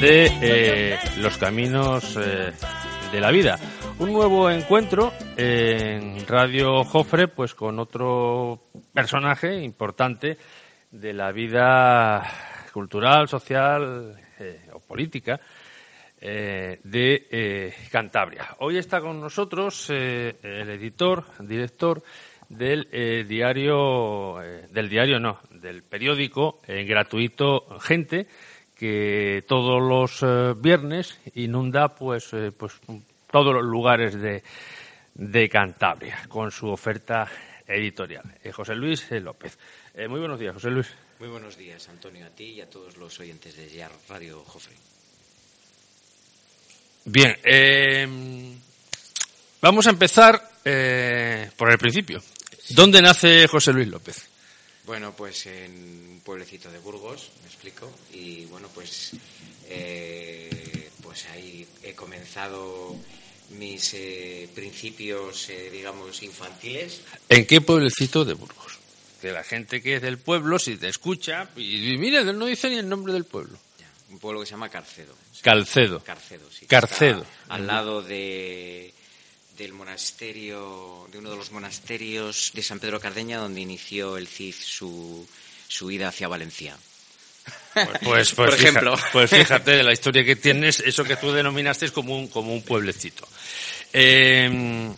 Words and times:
de 0.00 0.30
eh, 0.42 0.98
Los 1.18 1.38
Caminos 1.38 2.18
eh, 2.20 2.52
de 3.10 3.20
la 3.20 3.30
Vida. 3.30 3.58
Un 3.98 4.12
nuevo 4.12 4.50
encuentro 4.50 5.12
en 5.36 6.26
Radio 6.26 6.84
Jofre, 6.84 7.28
pues 7.28 7.54
con 7.54 7.78
otro 7.78 8.64
personaje 8.92 9.62
importante 9.62 10.36
de 10.90 11.12
la 11.14 11.32
vida 11.32 12.22
cultural, 12.74 13.26
social 13.28 14.16
eh, 14.38 14.68
o 14.72 14.80
política 14.80 15.40
de 16.18 17.72
Cantabria. 17.90 18.56
Hoy 18.58 18.78
está 18.78 19.00
con 19.00 19.20
nosotros 19.20 19.88
el 19.90 20.34
editor, 20.42 21.24
director 21.40 22.02
del 22.48 23.26
diario, 23.28 24.36
del 24.70 24.88
diario 24.88 25.20
no, 25.20 25.38
del 25.50 25.82
periódico 25.84 26.60
gratuito 26.66 27.78
Gente, 27.78 28.26
que 28.76 29.42
todos 29.48 29.80
los 29.82 30.22
eh, 30.22 30.54
viernes 30.56 31.18
inunda 31.34 31.94
pues, 31.94 32.32
eh, 32.34 32.52
pues 32.52 32.74
todos 33.30 33.54
los 33.54 33.64
lugares 33.64 34.14
de, 34.20 34.42
de 35.14 35.48
Cantabria 35.48 36.22
con 36.28 36.50
su 36.50 36.68
oferta 36.68 37.26
editorial. 37.66 38.38
Eh, 38.44 38.52
José 38.52 38.74
Luis 38.74 39.10
López. 39.10 39.58
muy 40.08 40.20
buenos 40.20 40.38
días, 40.38 40.54
José 40.54 40.70
Luis. 40.70 40.88
Muy 41.18 41.28
buenos 41.30 41.56
días, 41.56 41.88
Antonio, 41.88 42.26
a 42.26 42.30
ti 42.30 42.44
y 42.44 42.60
a 42.60 42.68
todos 42.68 42.98
los 42.98 43.18
oyentes 43.18 43.56
de 43.56 43.88
Radio 44.08 44.44
Jofre. 44.44 44.74
Bien, 47.06 48.60
vamos 49.62 49.86
a 49.86 49.90
empezar 49.90 50.42
por 51.56 51.70
el 51.70 51.78
principio. 51.78 52.22
¿Dónde 52.70 53.00
nace 53.00 53.46
José 53.46 53.72
Luis 53.72 53.88
López? 53.88 54.35
Bueno, 54.86 55.12
pues 55.16 55.46
en 55.46 55.72
un 55.72 56.20
pueblecito 56.24 56.70
de 56.70 56.78
Burgos, 56.78 57.32
me 57.42 57.48
explico, 57.48 57.90
y 58.12 58.44
bueno, 58.44 58.68
pues, 58.72 59.10
eh, 59.68 60.90
pues 61.02 61.26
ahí 61.26 61.66
he 61.82 61.92
comenzado 61.92 62.94
mis 63.58 63.94
eh, 63.94 64.48
principios, 64.54 65.50
eh, 65.50 65.70
digamos, 65.72 66.22
infantiles. 66.22 67.00
¿En 67.28 67.46
qué 67.46 67.60
pueblecito 67.60 68.24
de 68.24 68.34
Burgos? 68.34 68.78
Que 69.20 69.32
la 69.32 69.42
gente 69.42 69.82
que 69.82 69.96
es 69.96 70.02
del 70.02 70.18
pueblo, 70.18 70.56
si 70.60 70.76
te 70.76 70.88
escucha, 70.88 71.50
y, 71.56 71.98
mira, 71.98 72.22
no 72.22 72.46
dice 72.46 72.70
ni 72.70 72.76
el 72.76 72.88
nombre 72.88 73.12
del 73.12 73.24
pueblo. 73.24 73.58
un 74.10 74.20
pueblo 74.20 74.40
que 74.40 74.46
se 74.46 74.52
llama 74.52 74.68
Carcedo. 74.68 75.16
Calcedo. 75.42 76.04
Carcedo, 76.04 76.48
sí. 76.52 76.66
Carcedo. 76.66 77.26
Al 77.48 77.66
lado 77.66 78.02
de 78.02 78.94
del 79.56 79.72
monasterio, 79.72 81.08
de 81.10 81.18
uno 81.18 81.30
de 81.30 81.36
los 81.36 81.52
monasterios 81.52 82.52
de 82.54 82.62
San 82.62 82.78
Pedro 82.78 83.00
Cardeña, 83.00 83.38
donde 83.38 83.60
inició 83.60 84.16
el 84.16 84.28
CID 84.28 84.54
su, 84.54 85.26
su 85.68 85.90
ida 85.90 86.08
hacia 86.08 86.28
Valencia. 86.28 86.76
Pues, 87.72 87.86
pues, 87.86 87.98
pues, 88.04 88.34
Por 88.34 88.54
ejemplo. 88.54 88.96
pues 89.12 89.30
fíjate 89.34 89.72
de 89.72 89.82
la 89.82 89.92
historia 89.92 90.24
que 90.24 90.36
tienes, 90.36 90.80
eso 90.80 91.04
que 91.04 91.16
tú 91.16 91.32
denominaste 91.32 91.90
como 91.90 92.18
un, 92.18 92.28
como 92.28 92.52
un 92.52 92.62
pueblecito. 92.62 93.26
Eh, 93.92 94.92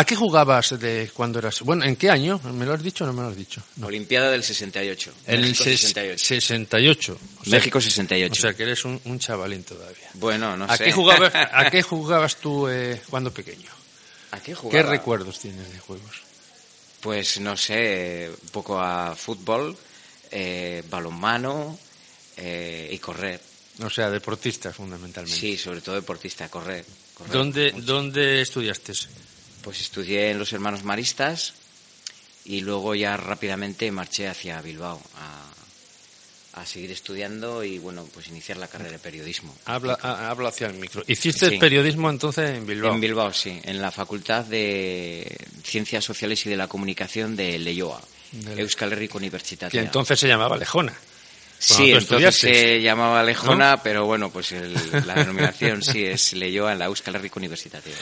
¿A 0.00 0.04
qué 0.06 0.16
jugabas 0.16 0.80
de 0.80 1.10
cuando 1.12 1.40
eras? 1.40 1.60
Bueno, 1.60 1.84
¿en 1.84 1.94
qué 1.94 2.08
año? 2.08 2.40
¿Me 2.54 2.64
lo 2.64 2.72
has 2.72 2.82
dicho 2.82 3.04
o 3.04 3.06
no 3.06 3.12
me 3.12 3.20
lo 3.20 3.28
has 3.28 3.36
dicho? 3.36 3.62
Olimpiada 3.82 4.30
del 4.30 4.42
68. 4.42 5.12
En 5.26 5.44
el 5.44 5.54
68. 5.54 6.24
68. 6.24 7.18
México 7.48 7.78
68. 7.82 8.32
O 8.32 8.40
sea, 8.40 8.54
que 8.54 8.62
eres 8.62 8.82
un, 8.86 9.18
chavalín 9.18 9.62
todavía. 9.62 10.08
Bueno, 10.14 10.56
no 10.56 10.64
¿A 10.64 10.74
sé. 10.78 10.84
Qué 10.84 10.92
jugabas, 10.92 11.34
¿A 11.52 11.70
qué 11.70 11.82
jugabas 11.82 12.36
tú 12.36 12.66
eh, 12.66 12.98
cuando 13.10 13.30
pequeño? 13.30 13.70
¿A 14.30 14.40
qué 14.40 14.54
jugabas? 14.54 14.86
¿Qué 14.86 14.90
recuerdos 14.90 15.38
tienes 15.38 15.70
de 15.70 15.78
juegos? 15.80 16.22
Pues 17.02 17.38
no 17.40 17.54
sé, 17.58 18.30
un 18.42 18.48
poco 18.48 18.80
a 18.80 19.14
fútbol, 19.14 19.76
eh, 20.30 20.82
balonmano 20.88 21.78
eh, 22.38 22.88
y 22.90 22.96
correr. 23.00 23.38
O 23.84 23.90
sea, 23.90 24.08
deportista 24.08 24.72
fundamentalmente. 24.72 25.38
Sí, 25.38 25.58
sobre 25.58 25.82
todo 25.82 25.96
deportista, 25.96 26.48
correr. 26.48 26.86
¿Dónde, 27.30 27.72
¿Dónde 27.72 28.40
estudiaste? 28.40 28.94
Pues 29.62 29.80
estudié 29.80 30.30
en 30.30 30.38
los 30.38 30.52
Hermanos 30.52 30.84
Maristas 30.84 31.54
y 32.44 32.60
luego 32.60 32.94
ya 32.94 33.16
rápidamente 33.16 33.90
marché 33.90 34.28
hacia 34.28 34.60
Bilbao 34.62 35.00
a, 35.16 35.46
seguir 36.66 36.90
estudiando 36.90 37.64
y 37.64 37.78
bueno, 37.78 38.06
pues 38.12 38.28
iniciar 38.28 38.58
la 38.58 38.68
carrera 38.68 38.92
de 38.92 38.98
periodismo. 38.98 39.56
Habla, 39.64 39.94
habla 39.94 40.50
hacia 40.50 40.66
el 40.66 40.74
micro. 40.74 41.02
¿Hiciste 41.06 41.46
el 41.46 41.58
periodismo 41.58 42.10
entonces 42.10 42.50
en 42.50 42.66
Bilbao? 42.66 42.94
En 42.94 43.00
Bilbao, 43.00 43.32
sí, 43.32 43.58
en 43.64 43.80
la 43.80 43.90
Facultad 43.90 44.44
de 44.44 45.38
Ciencias 45.64 46.04
Sociales 46.04 46.44
y 46.44 46.50
de 46.50 46.58
la 46.58 46.68
Comunicación 46.68 47.34
de 47.34 47.58
Leyoa, 47.58 48.02
Euskal 48.58 48.92
Herriko 48.92 49.16
Universitatea. 49.16 49.70
Que 49.70 49.86
entonces 49.86 50.20
se 50.20 50.28
llamaba 50.28 50.58
Lejona. 50.58 50.94
Sí, 51.60 51.92
entonces 51.92 52.36
se 52.36 52.80
llamaba 52.80 53.22
Lejona, 53.22 53.82
pero 53.82 54.06
bueno, 54.06 54.30
pues 54.30 54.52
la 54.52 55.14
denominación 55.16 55.82
sí 55.82 56.02
es 56.02 56.32
Leyoa 56.32 56.72
en 56.72 56.78
la 56.78 56.86
Euskal 56.86 57.16
Herriko 57.16 57.38
Universitatea. 57.38 57.94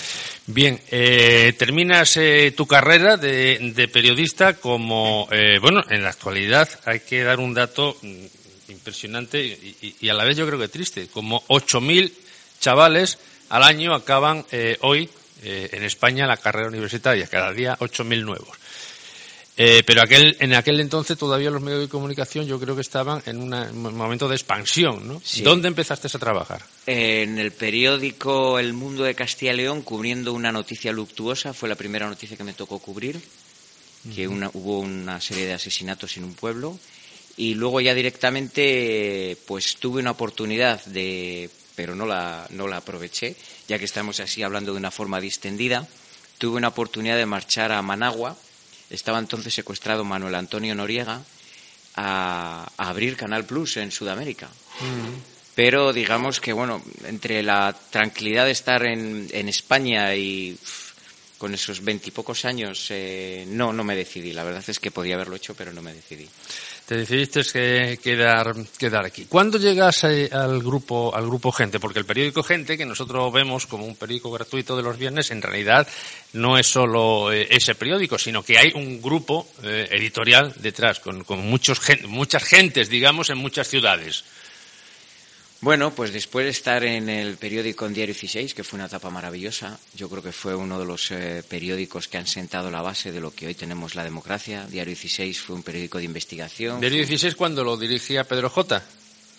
Bien, 0.46 0.80
eh, 0.92 1.52
terminas 1.58 2.16
eh, 2.18 2.54
tu 2.56 2.68
carrera 2.68 3.16
de, 3.16 3.90
periodista 3.92 4.54
como, 4.54 5.28
eh, 5.32 5.58
bueno, 5.60 5.82
en 5.90 6.04
la 6.04 6.10
actualidad 6.10 6.68
hay 6.84 7.00
que 7.00 7.24
dar 7.24 7.40
un 7.40 7.52
dato 7.52 7.96
mm, 8.00 8.24
impresionante 8.68 9.44
y, 10.00 10.08
a 10.08 10.14
la 10.14 10.22
vez 10.22 10.36
yo 10.36 10.46
creo 10.46 10.60
que 10.60 10.68
triste, 10.68 11.08
como 11.08 11.42
8.000 11.48 12.12
chavales 12.60 13.18
al 13.48 13.64
año 13.64 13.92
acaban 13.92 14.46
hoy 14.82 15.10
en 15.42 15.82
España 15.82 16.26
la 16.26 16.36
carrera 16.36 16.68
universitaria, 16.68 17.26
cada 17.26 17.52
día 17.52 17.76
8.000 17.80 18.24
nuevos. 18.24 18.56
Eh, 19.60 19.82
pero 19.84 20.02
aquel, 20.02 20.36
en 20.38 20.54
aquel 20.54 20.78
entonces 20.78 21.18
todavía 21.18 21.50
los 21.50 21.60
medios 21.60 21.80
de 21.80 21.88
comunicación 21.88 22.46
yo 22.46 22.60
creo 22.60 22.76
que 22.76 22.80
estaban 22.80 23.20
en 23.26 23.38
un 23.38 23.96
momento 23.96 24.28
de 24.28 24.36
expansión, 24.36 25.08
¿no? 25.08 25.20
¿Dónde 25.42 25.66
empezaste 25.66 26.06
a 26.06 26.10
trabajar? 26.20 26.62
En 26.86 27.40
el 27.40 27.50
periódico 27.50 28.60
El 28.60 28.72
Mundo 28.72 29.02
de 29.02 29.16
Castilla 29.16 29.52
y 29.52 29.56
León, 29.56 29.82
cubriendo 29.82 30.32
una 30.32 30.52
noticia 30.52 30.92
luctuosa, 30.92 31.52
fue 31.52 31.68
la 31.68 31.74
primera 31.74 32.08
noticia 32.08 32.36
que 32.36 32.44
me 32.44 32.52
tocó 32.52 32.78
cubrir, 32.78 33.20
que 34.14 34.28
hubo 34.28 34.78
una 34.78 35.20
serie 35.20 35.46
de 35.46 35.54
asesinatos 35.54 36.16
en 36.18 36.22
un 36.22 36.34
pueblo, 36.34 36.78
y 37.36 37.54
luego 37.54 37.80
ya 37.80 37.94
directamente, 37.94 39.36
pues 39.44 39.74
tuve 39.78 40.00
una 40.00 40.12
oportunidad 40.12 40.84
de, 40.84 41.50
pero 41.74 41.96
no 41.96 42.06
la, 42.06 42.46
no 42.50 42.68
la 42.68 42.76
aproveché, 42.76 43.34
ya 43.66 43.76
que 43.80 43.86
estamos 43.86 44.20
así 44.20 44.44
hablando 44.44 44.72
de 44.72 44.78
una 44.78 44.92
forma 44.92 45.20
distendida, 45.20 45.88
tuve 46.38 46.58
una 46.58 46.68
oportunidad 46.68 47.16
de 47.16 47.26
marchar 47.26 47.72
a 47.72 47.82
Managua, 47.82 48.36
estaba 48.90 49.18
entonces 49.18 49.54
secuestrado 49.54 50.04
Manuel 50.04 50.34
Antonio 50.34 50.74
Noriega 50.74 51.22
a, 51.96 52.70
abrir 52.76 53.16
Canal 53.16 53.44
Plus 53.44 53.76
en 53.78 53.90
Sudamérica. 53.90 54.46
Mm. 54.46 55.38
Pero 55.54 55.92
digamos 55.92 56.40
que, 56.40 56.52
bueno, 56.52 56.82
entre 57.04 57.42
la 57.42 57.76
tranquilidad 57.90 58.44
de 58.44 58.52
estar 58.52 58.86
en, 58.86 59.28
en 59.32 59.48
España 59.48 60.14
y 60.14 60.56
con 61.38 61.54
esos 61.54 61.82
veintipocos 61.82 62.44
años, 62.44 62.88
eh, 62.90 63.46
no, 63.48 63.72
no 63.72 63.84
me 63.84 63.96
decidí. 63.96 64.32
La 64.32 64.44
verdad 64.44 64.64
es 64.66 64.80
que 64.80 64.90
podía 64.90 65.14
haberlo 65.14 65.36
hecho, 65.36 65.54
pero 65.54 65.72
no 65.72 65.80
me 65.80 65.94
decidí 65.94 66.28
te 66.88 66.96
decidiste 66.96 67.42
que 67.42 67.98
quedar, 68.02 68.54
quedar 68.78 69.04
aquí. 69.04 69.26
¿Cuándo 69.26 69.58
llegas 69.58 70.04
eh, 70.04 70.30
al 70.32 70.62
grupo, 70.62 71.14
al 71.14 71.26
grupo 71.26 71.52
Gente? 71.52 71.78
Porque 71.78 71.98
el 71.98 72.06
periódico 72.06 72.42
Gente, 72.42 72.78
que 72.78 72.86
nosotros 72.86 73.30
vemos 73.30 73.66
como 73.66 73.84
un 73.84 73.94
periódico 73.94 74.30
gratuito 74.30 74.74
de 74.74 74.82
los 74.82 74.96
viernes, 74.96 75.30
en 75.30 75.42
realidad 75.42 75.86
no 76.32 76.56
es 76.56 76.66
solo 76.66 77.30
eh, 77.30 77.46
ese 77.50 77.74
periódico, 77.74 78.16
sino 78.16 78.42
que 78.42 78.56
hay 78.56 78.72
un 78.74 79.02
grupo 79.02 79.46
eh, 79.62 79.86
editorial 79.90 80.54
detrás, 80.56 80.98
con, 81.00 81.24
con 81.24 81.40
muchos, 81.40 81.78
muchas 82.06 82.44
gentes, 82.44 82.88
digamos, 82.88 83.28
en 83.28 83.36
muchas 83.36 83.68
ciudades. 83.68 84.24
Bueno, 85.60 85.92
pues 85.92 86.12
después 86.12 86.44
de 86.44 86.50
estar 86.50 86.84
en 86.84 87.08
el 87.08 87.36
periódico 87.36 87.84
en 87.86 87.92
Diario 87.92 88.14
16, 88.14 88.54
que 88.54 88.62
fue 88.62 88.76
una 88.76 88.86
etapa 88.86 89.10
maravillosa, 89.10 89.78
yo 89.94 90.08
creo 90.08 90.22
que 90.22 90.30
fue 90.30 90.54
uno 90.54 90.78
de 90.78 90.86
los 90.86 91.10
eh, 91.10 91.42
periódicos 91.48 92.06
que 92.06 92.16
han 92.16 92.28
sentado 92.28 92.70
la 92.70 92.80
base 92.80 93.10
de 93.10 93.20
lo 93.20 93.32
que 93.32 93.48
hoy 93.48 93.54
tenemos 93.54 93.96
la 93.96 94.04
democracia. 94.04 94.66
Diario 94.68 94.92
16 94.92 95.40
fue 95.40 95.56
un 95.56 95.64
periódico 95.64 95.98
de 95.98 96.04
investigación. 96.04 96.78
¿Diario 96.78 96.98
16 96.98 97.34
cuando 97.34 97.64
lo 97.64 97.76
dirigía 97.76 98.22
Pedro 98.22 98.50
J? 98.50 98.84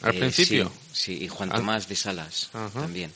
Al 0.02 0.16
eh, 0.16 0.20
principio. 0.20 0.70
Sí, 0.92 1.24
y 1.24 1.30
Juan 1.30 1.52
ah. 1.54 1.56
Tomás 1.56 1.88
de 1.88 1.96
Salas 1.96 2.50
también. 2.74 3.14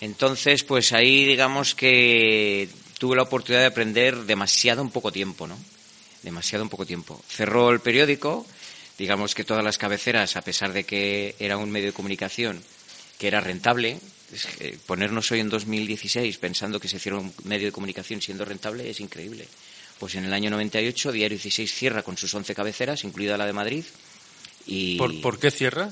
Entonces, 0.00 0.64
pues 0.64 0.92
ahí 0.92 1.26
digamos 1.26 1.76
que 1.76 2.68
tuve 2.98 3.14
la 3.14 3.22
oportunidad 3.22 3.60
de 3.60 3.66
aprender 3.66 4.16
demasiado 4.24 4.82
en 4.82 4.90
poco 4.90 5.12
tiempo, 5.12 5.46
¿no? 5.46 5.56
Demasiado 6.24 6.64
en 6.64 6.68
poco 6.68 6.84
tiempo. 6.84 7.22
Cerró 7.28 7.70
el 7.70 7.80
periódico 7.80 8.44
digamos 9.00 9.34
que 9.34 9.44
todas 9.44 9.64
las 9.64 9.78
cabeceras, 9.78 10.36
a 10.36 10.42
pesar 10.42 10.74
de 10.74 10.84
que 10.84 11.34
era 11.38 11.56
un 11.56 11.70
medio 11.70 11.86
de 11.86 11.94
comunicación 11.94 12.62
que 13.18 13.28
era 13.28 13.40
rentable, 13.40 13.98
ponernos 14.84 15.30
hoy 15.32 15.40
en 15.40 15.48
2016 15.48 16.36
pensando 16.36 16.78
que 16.78 16.86
se 16.86 16.98
cierra 16.98 17.18
un 17.18 17.32
medio 17.44 17.68
de 17.68 17.72
comunicación 17.72 18.20
siendo 18.20 18.44
rentable 18.44 18.90
es 18.90 19.00
increíble. 19.00 19.48
Pues 19.98 20.16
en 20.16 20.24
el 20.26 20.34
año 20.34 20.50
98 20.50 21.12
Diario 21.12 21.38
16 21.38 21.72
cierra 21.72 22.02
con 22.02 22.18
sus 22.18 22.34
11 22.34 22.54
cabeceras, 22.54 23.02
incluida 23.04 23.38
la 23.38 23.46
de 23.46 23.54
Madrid. 23.54 23.84
Y... 24.66 24.98
¿Por, 24.98 25.38
qué 25.38 25.50
cierra? 25.50 25.88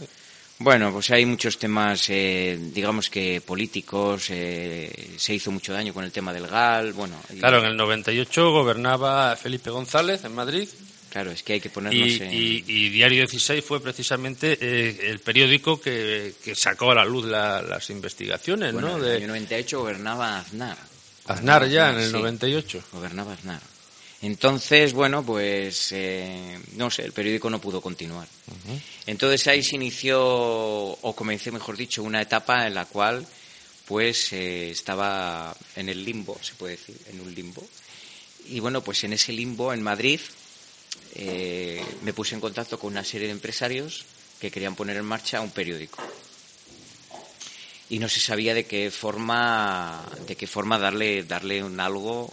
Bueno, 0.59 0.93
pues 0.93 1.11
hay 1.11 1.25
muchos 1.25 1.59
temas, 1.59 2.11
eh, 2.11 2.59
digamos 2.61 3.09
que 3.09 3.41
políticos, 3.41 4.27
eh, 4.29 5.15
se 5.17 5.35
hizo 5.35 5.51
mucho 5.51 5.73
daño 5.73 5.95
con 5.95 6.05
el 6.05 6.13
tema 6.13 6.35
del 6.35 6.47
GAL, 6.47 6.93
bueno... 6.93 7.17
Claro, 7.39 7.61
en 7.61 7.71
el 7.71 7.77
98 7.79 8.53
gobernaba 8.53 9.35
Felipe 9.37 9.71
González 9.71 10.25
en 10.25 10.35
Madrid 10.35 10.69
Claro, 11.11 11.31
es 11.31 11.43
que 11.43 11.55
hay 11.55 11.61
que 11.61 11.71
ponernos 11.71 12.07
y, 12.09 12.23
en... 12.23 12.33
y, 12.33 12.89
Diario 12.91 13.19
16 13.21 13.65
fue 13.65 13.81
precisamente 13.81 14.59
eh, 14.61 15.11
el 15.11 15.21
periódico 15.21 15.81
que, 15.81 16.35
que, 16.45 16.55
sacó 16.55 16.91
a 16.91 16.97
la 16.97 17.05
luz 17.05 17.25
las 17.25 17.91
investigaciones, 17.91 18.73
bueno, 18.73 18.99
¿no? 18.99 18.99
En 18.99 19.11
el 19.11 19.17
año 19.17 19.29
98 19.29 19.81
gobernaba 19.81 20.39
Aznar. 20.39 20.77
Aznar 21.27 21.69
ya, 21.69 21.91
en 21.91 22.01
el 22.01 22.13
98. 22.13 22.85
Gobernaba 22.93 23.33
Aznar. 23.33 23.61
Entonces, 24.21 24.93
bueno, 24.93 25.25
pues 25.25 25.93
eh, 25.93 26.59
no 26.75 26.91
sé, 26.91 27.05
el 27.05 27.13
periódico 27.13 27.49
no 27.49 27.61
pudo 27.61 27.81
continuar. 27.81 28.27
Entonces 29.07 29.47
ahí 29.47 29.63
se 29.63 29.77
inició, 29.77 30.21
o 30.21 31.15
comencé, 31.15 31.53
mejor 31.53 31.77
dicho, 31.77 32.03
una 32.03 32.21
etapa 32.21 32.67
en 32.67 32.75
la 32.75 32.85
cual 32.87 33.25
pues 33.87 34.33
eh, 34.33 34.71
estaba 34.71 35.57
en 35.77 35.89
el 35.89 36.05
limbo, 36.05 36.39
se 36.43 36.55
puede 36.55 36.77
decir, 36.77 36.97
en 37.11 37.21
un 37.21 37.35
limbo. 37.35 37.67
Y 38.49 38.61
bueno, 38.61 38.83
pues 38.83 39.05
en 39.05 39.13
ese 39.13 39.33
limbo 39.33 39.73
en 39.73 39.83
Madrid 39.83 40.21
eh, 41.19 41.85
me 42.03 42.13
puse 42.13 42.37
en 42.37 42.41
contacto 42.41 42.79
con 42.79 42.93
una 42.93 43.03
serie 43.03 43.27
de 43.27 43.33
empresarios 43.33 44.05
que 44.41 44.53
querían 44.53 44.77
poner 44.77 44.97
en 44.97 45.05
marcha 45.05 45.41
un 45.41 45.51
periódico. 45.51 46.01
Y 47.91 47.99
no 47.99 48.09
se 48.09 48.21
sabía 48.21 48.55
de 48.55 48.67
qué 48.67 48.91
forma, 48.93 50.07
de 50.29 50.37
qué 50.37 50.47
forma 50.47 50.79
darle, 50.79 51.25
darle 51.25 51.65
un 51.65 51.81
algo 51.81 52.33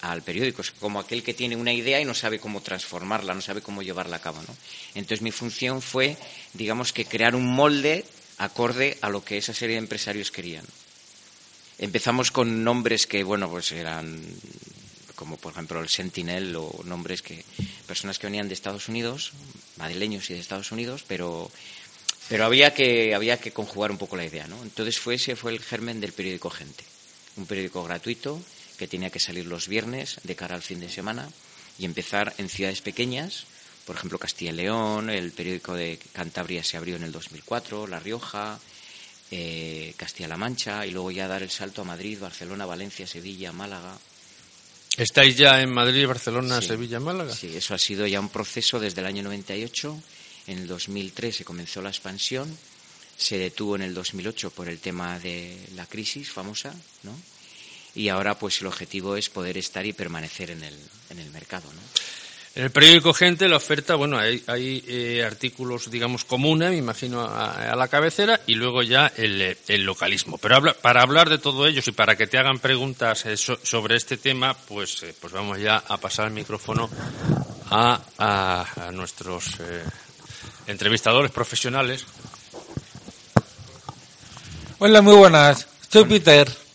al, 0.00 0.22
periódico. 0.22 0.62
Es 0.62 0.70
como 0.70 0.98
aquel 0.98 1.22
que 1.22 1.34
tiene 1.34 1.56
una 1.56 1.74
idea 1.74 2.00
y 2.00 2.06
no 2.06 2.14
sabe 2.14 2.38
cómo 2.38 2.62
transformarla, 2.62 3.34
no 3.34 3.42
sabe 3.42 3.60
cómo 3.60 3.82
llevarla 3.82 4.16
a 4.16 4.22
cabo. 4.22 4.40
¿no? 4.40 4.56
Entonces 4.94 5.20
mi 5.20 5.30
función 5.30 5.82
fue, 5.82 6.16
digamos 6.54 6.94
que 6.94 7.04
crear 7.04 7.34
un 7.34 7.44
molde 7.44 8.06
acorde 8.38 8.96
a 9.02 9.10
lo 9.10 9.22
que 9.24 9.36
esa 9.36 9.52
serie 9.52 9.74
de 9.74 9.80
empresarios 9.80 10.30
querían. 10.30 10.64
Empezamos 11.78 12.30
con 12.30 12.64
nombres 12.64 13.06
que, 13.06 13.22
bueno, 13.22 13.50
pues 13.50 13.72
eran 13.72 14.24
como 15.16 15.36
por 15.36 15.52
ejemplo 15.52 15.80
el 15.80 15.88
Sentinel 15.88 16.54
o 16.54 16.70
nombres 16.84 17.22
que 17.22 17.44
personas 17.86 18.18
que 18.18 18.28
venían 18.28 18.48
de 18.48 18.54
Estados 18.54 18.88
Unidos, 18.88 19.32
madrileños 19.76 20.30
y 20.30 20.34
de 20.34 20.40
Estados 20.40 20.70
Unidos, 20.70 21.04
pero 21.08 21.50
pero 22.28 22.44
había 22.44 22.74
que 22.74 23.14
había 23.14 23.38
que 23.38 23.52
conjugar 23.52 23.90
un 23.90 23.98
poco 23.98 24.16
la 24.16 24.24
idea, 24.24 24.46
¿no? 24.46 24.62
Entonces 24.62 24.98
fue 24.98 25.14
ese 25.14 25.34
fue 25.34 25.52
el 25.52 25.60
germen 25.60 26.00
del 26.00 26.12
periódico 26.12 26.50
Gente, 26.50 26.84
un 27.36 27.46
periódico 27.46 27.82
gratuito 27.82 28.40
que 28.78 28.86
tenía 28.86 29.10
que 29.10 29.20
salir 29.20 29.46
los 29.46 29.68
viernes 29.68 30.20
de 30.22 30.36
cara 30.36 30.54
al 30.54 30.62
fin 30.62 30.80
de 30.80 30.90
semana 30.90 31.28
y 31.78 31.84
empezar 31.84 32.34
en 32.38 32.48
ciudades 32.48 32.82
pequeñas, 32.82 33.46
por 33.84 33.96
ejemplo 33.96 34.18
Castilla 34.18 34.52
y 34.52 34.56
León, 34.56 35.10
el 35.10 35.32
periódico 35.32 35.74
de 35.74 35.98
Cantabria 36.12 36.62
se 36.62 36.76
abrió 36.76 36.96
en 36.96 37.04
el 37.04 37.12
2004, 37.12 37.86
La 37.86 38.00
Rioja, 38.00 38.58
eh, 39.30 39.94
Castilla-La 39.96 40.36
Mancha 40.36 40.86
y 40.86 40.90
luego 40.90 41.10
ya 41.10 41.26
dar 41.26 41.42
el 41.42 41.50
salto 41.50 41.82
a 41.82 41.84
Madrid, 41.84 42.18
Barcelona, 42.20 42.66
Valencia, 42.66 43.06
Sevilla, 43.06 43.52
Málaga. 43.52 43.98
¿Estáis 44.96 45.36
ya 45.36 45.60
en 45.60 45.70
Madrid, 45.70 46.06
Barcelona, 46.06 46.62
Sevilla, 46.62 47.00
Málaga? 47.00 47.34
Sí, 47.34 47.54
eso 47.54 47.74
ha 47.74 47.78
sido 47.78 48.06
ya 48.06 48.18
un 48.18 48.30
proceso 48.30 48.80
desde 48.80 49.02
el 49.02 49.06
año 49.06 49.22
98. 49.22 50.02
En 50.46 50.58
el 50.58 50.66
2003 50.66 51.36
se 51.36 51.44
comenzó 51.44 51.82
la 51.82 51.90
expansión, 51.90 52.56
se 53.16 53.36
detuvo 53.36 53.76
en 53.76 53.82
el 53.82 53.94
2008 53.94 54.50
por 54.50 54.68
el 54.68 54.78
tema 54.78 55.18
de 55.18 55.58
la 55.74 55.86
crisis 55.86 56.30
famosa, 56.30 56.74
¿no? 57.02 57.12
y 57.96 58.10
ahora 58.10 58.38
pues 58.38 58.60
el 58.60 58.66
objetivo 58.68 59.16
es 59.16 59.30
poder 59.30 59.56
estar 59.56 59.84
y 59.86 59.92
permanecer 59.94 60.50
en 60.50 60.62
el, 60.62 60.78
en 61.10 61.18
el 61.18 61.30
mercado. 61.30 61.64
¿no? 61.72 61.80
En 62.56 62.64
el 62.64 62.70
periódico 62.70 63.12
Gente 63.12 63.50
la 63.50 63.58
oferta, 63.58 63.96
bueno, 63.96 64.16
hay, 64.16 64.42
hay 64.46 64.82
eh, 64.88 65.22
artículos, 65.22 65.90
digamos, 65.90 66.24
comunes, 66.24 66.70
me 66.70 66.78
imagino, 66.78 67.20
a, 67.20 67.76
la 67.76 67.88
cabecera 67.88 68.40
y 68.46 68.54
luego 68.54 68.82
ya 68.82 69.12
el, 69.14 69.58
el 69.68 69.84
localismo. 69.84 70.38
Pero 70.38 70.74
para 70.80 71.02
hablar 71.02 71.28
de 71.28 71.36
todo 71.36 71.66
ello 71.66 71.82
y 71.86 71.90
para 71.92 72.16
que 72.16 72.26
te 72.26 72.38
hagan 72.38 72.58
preguntas 72.58 73.26
eh, 73.26 73.36
sobre 73.36 73.96
este 73.96 74.16
tema, 74.16 74.54
pues, 74.54 75.02
eh, 75.02 75.14
pues 75.20 75.34
vamos 75.34 75.60
ya 75.60 75.84
a 75.86 75.98
pasar 75.98 76.28
el 76.28 76.32
micrófono 76.32 76.88
a, 77.68 78.00
a, 78.16 78.86
a 78.86 78.90
nuestros 78.90 79.58
entrevistadores 80.66 81.32
profesionales. 81.32 82.06
Hola, 84.78 85.02
muy 85.02 85.14
buenas. 85.14 85.68
Soy 85.90 86.06
Peter. 86.06 86.65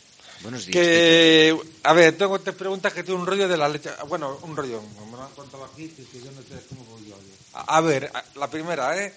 Buenos 0.44 0.66
días. 0.66 0.74
Que, 0.74 1.58
a 1.84 1.94
ver, 1.94 2.18
tengo 2.18 2.40
te 2.40 2.54
preguntas 2.54 2.94
que 2.94 3.04
tiene 3.04 3.20
un 3.20 3.28
rollo 3.28 3.48
de 3.48 3.58
la 3.58 3.70
leche. 3.70 3.92
Bueno, 4.08 4.40
un 4.42 4.56
rollo. 4.56 4.82
Me 5.06 5.12
lo 5.12 5.24
han 5.24 5.32
contado 5.32 5.66
aquí 5.66 5.88
que, 5.90 6.04
yo 6.20 6.32
no 6.32 6.42
sé 6.42 6.66
cómo 6.70 6.84
voy 6.86 7.08
yo. 7.08 7.16
A, 7.54 7.78
a 7.78 7.82
ver, 7.82 8.12
la 8.36 8.50
primera, 8.50 8.98
¿eh? 8.98 9.14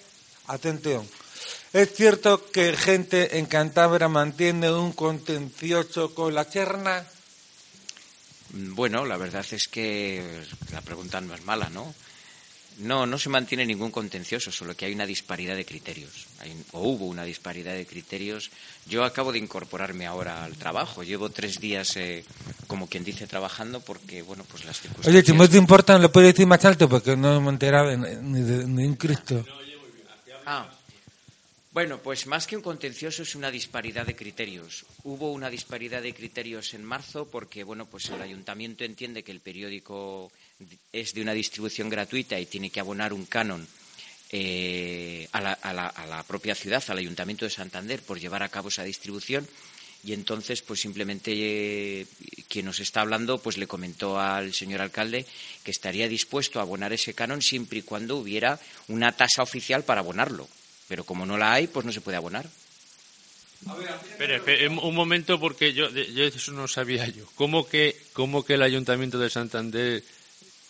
Atención. 0.47 1.07
¿Es 1.73 1.93
cierto 1.93 2.49
que 2.51 2.77
gente 2.77 3.37
en 3.37 3.47
Cantabria 3.47 4.07
mantiene 4.07 4.71
un 4.71 4.93
contencioso 4.93 6.13
con 6.13 6.33
la 6.33 6.47
cherna? 6.47 7.05
Bueno, 8.53 9.05
la 9.05 9.17
verdad 9.17 9.45
es 9.51 9.67
que 9.67 10.43
la 10.71 10.81
pregunta 10.81 11.19
no 11.19 11.33
es 11.33 11.43
mala, 11.43 11.69
¿no? 11.69 11.93
No, 12.79 13.05
no 13.05 13.17
se 13.17 13.29
mantiene 13.29 13.65
ningún 13.65 13.89
contencioso, 13.89 14.51
solo 14.51 14.75
que 14.75 14.85
hay 14.85 14.93
una 14.93 15.05
disparidad 15.05 15.55
de 15.55 15.65
criterios, 15.65 16.27
o 16.73 16.81
hubo 16.81 17.05
una 17.05 17.23
disparidad 17.23 17.73
de 17.73 17.85
criterios. 17.85 18.51
Yo 18.85 19.05
acabo 19.05 19.31
de 19.31 19.39
incorporarme 19.39 20.05
ahora 20.05 20.43
al 20.43 20.55
trabajo, 20.57 21.03
llevo 21.03 21.29
tres 21.29 21.59
días, 21.61 21.95
eh, 21.95 22.25
como 22.67 22.87
quien 22.87 23.05
dice, 23.05 23.27
trabajando 23.27 23.79
porque, 23.79 24.21
bueno, 24.21 24.43
pues 24.49 24.65
las 24.65 24.81
circunstancias... 24.81 25.15
Oye, 25.15 25.25
si 25.25 25.33
me 25.33 25.47
te 25.47 25.57
importa, 25.57 25.97
lo 25.97 26.11
puedo 26.11 26.27
decir 26.27 26.45
más 26.47 26.63
alto 26.65 26.89
porque 26.89 27.15
no 27.15 27.39
me 27.39 27.49
enteraba 27.49 27.95
ni 27.95 28.41
de, 28.41 28.65
ni 28.67 28.85
un 28.85 28.95
Cristo. 28.95 29.45
Ah, 30.45 30.67
bueno, 31.75 31.99
pues 32.01 32.25
más 32.25 32.47
que 32.47 32.55
un 32.55 32.61
contencioso 32.61 33.23
es 33.23 33.35
una 33.35 33.51
disparidad 33.51 34.05
de 34.05 34.15
criterios. 34.15 34.85
Hubo 35.03 35.33
una 35.33 35.49
disparidad 35.49 36.01
de 36.01 36.13
criterios 36.13 36.73
en 36.73 36.85
marzo 36.85 37.27
porque, 37.27 37.65
bueno, 37.65 37.85
pues 37.85 38.07
el 38.11 38.21
ayuntamiento 38.21 38.85
entiende 38.85 39.23
que 39.23 39.33
el 39.33 39.41
periódico 39.41 40.31
es 40.93 41.13
de 41.13 41.21
una 41.21 41.33
distribución 41.33 41.89
gratuita 41.89 42.39
y 42.39 42.45
tiene 42.45 42.69
que 42.69 42.79
abonar 42.79 43.11
un 43.11 43.25
canon 43.25 43.67
eh, 44.31 45.27
a, 45.33 45.41
la, 45.41 46.23
propia 46.25 46.55
ciudad, 46.55 46.81
al 46.87 46.99
Ayuntamiento 46.99 47.43
de 47.43 47.51
Santander, 47.51 48.01
por 48.01 48.21
llevar 48.21 48.41
a 48.41 48.47
cabo 48.47 48.69
esa 48.69 48.85
distribución. 48.85 49.45
Y 50.01 50.13
entonces, 50.13 50.61
pues 50.61 50.79
simplemente 50.79 51.33
eh, 51.33 52.07
quien 52.47 52.67
nos 52.67 52.79
está 52.79 53.01
hablando, 53.01 53.39
pues 53.39 53.57
le 53.57 53.67
comentó 53.67 54.17
al 54.17 54.53
señor 54.53 54.79
alcalde 54.79 55.25
que 55.65 55.71
estaría 55.71 56.07
dispuesto 56.07 56.59
a 56.59 56.61
abonar 56.61 56.93
ese 56.93 57.13
canon 57.13 57.41
siempre 57.41 57.79
y 57.79 57.81
cuando 57.81 58.15
hubiera 58.15 58.61
una 58.87 59.11
tasa 59.11 59.43
oficial 59.43 59.83
para 59.83 59.99
abonarlo. 59.99 60.47
Pero 60.87 61.03
como 61.03 61.25
no 61.25 61.37
la 61.37 61.53
hay, 61.53 61.67
pues 61.67 61.85
no 61.85 61.91
se 61.91 62.01
puede 62.01 62.17
abonar. 62.17 62.49
Espera, 64.09 64.41
un 64.69 64.95
momento 64.95 65.39
porque 65.39 65.73
yo, 65.73 65.89
yo 65.89 66.23
eso 66.25 66.51
no 66.51 66.67
sabía 66.67 67.07
yo. 67.07 67.25
¿Cómo 67.35 67.67
que, 67.67 67.99
cómo 68.13 68.45
que 68.45 68.53
el 68.53 68.61
Ayuntamiento 68.61 69.17
de 69.17 69.29
Santander 69.29 70.03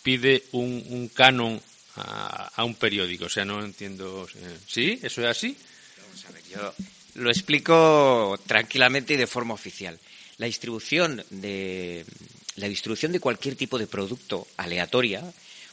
pide 0.06 0.44
un, 0.52 1.10
canon 1.12 1.60
a, 1.96 2.62
un 2.64 2.76
periódico. 2.76 3.24
O 3.24 3.28
sea, 3.28 3.44
no 3.44 3.64
entiendo. 3.64 4.28
¿Sí? 4.68 5.00
¿Eso 5.02 5.20
es 5.22 5.26
así? 5.26 5.56
Vamos 6.00 6.24
a 6.26 6.30
ver, 6.30 6.42
yo 6.48 6.74
lo 7.14 7.28
explico 7.28 8.38
tranquilamente 8.46 9.14
y 9.14 9.16
de 9.16 9.26
forma 9.26 9.54
oficial. 9.54 9.98
La 10.38 10.46
distribución 10.46 11.24
de, 11.30 12.06
la 12.54 12.68
distribución 12.68 13.10
de 13.10 13.18
cualquier 13.18 13.56
tipo 13.56 13.80
de 13.80 13.88
producto 13.88 14.46
aleatoria, 14.56 15.24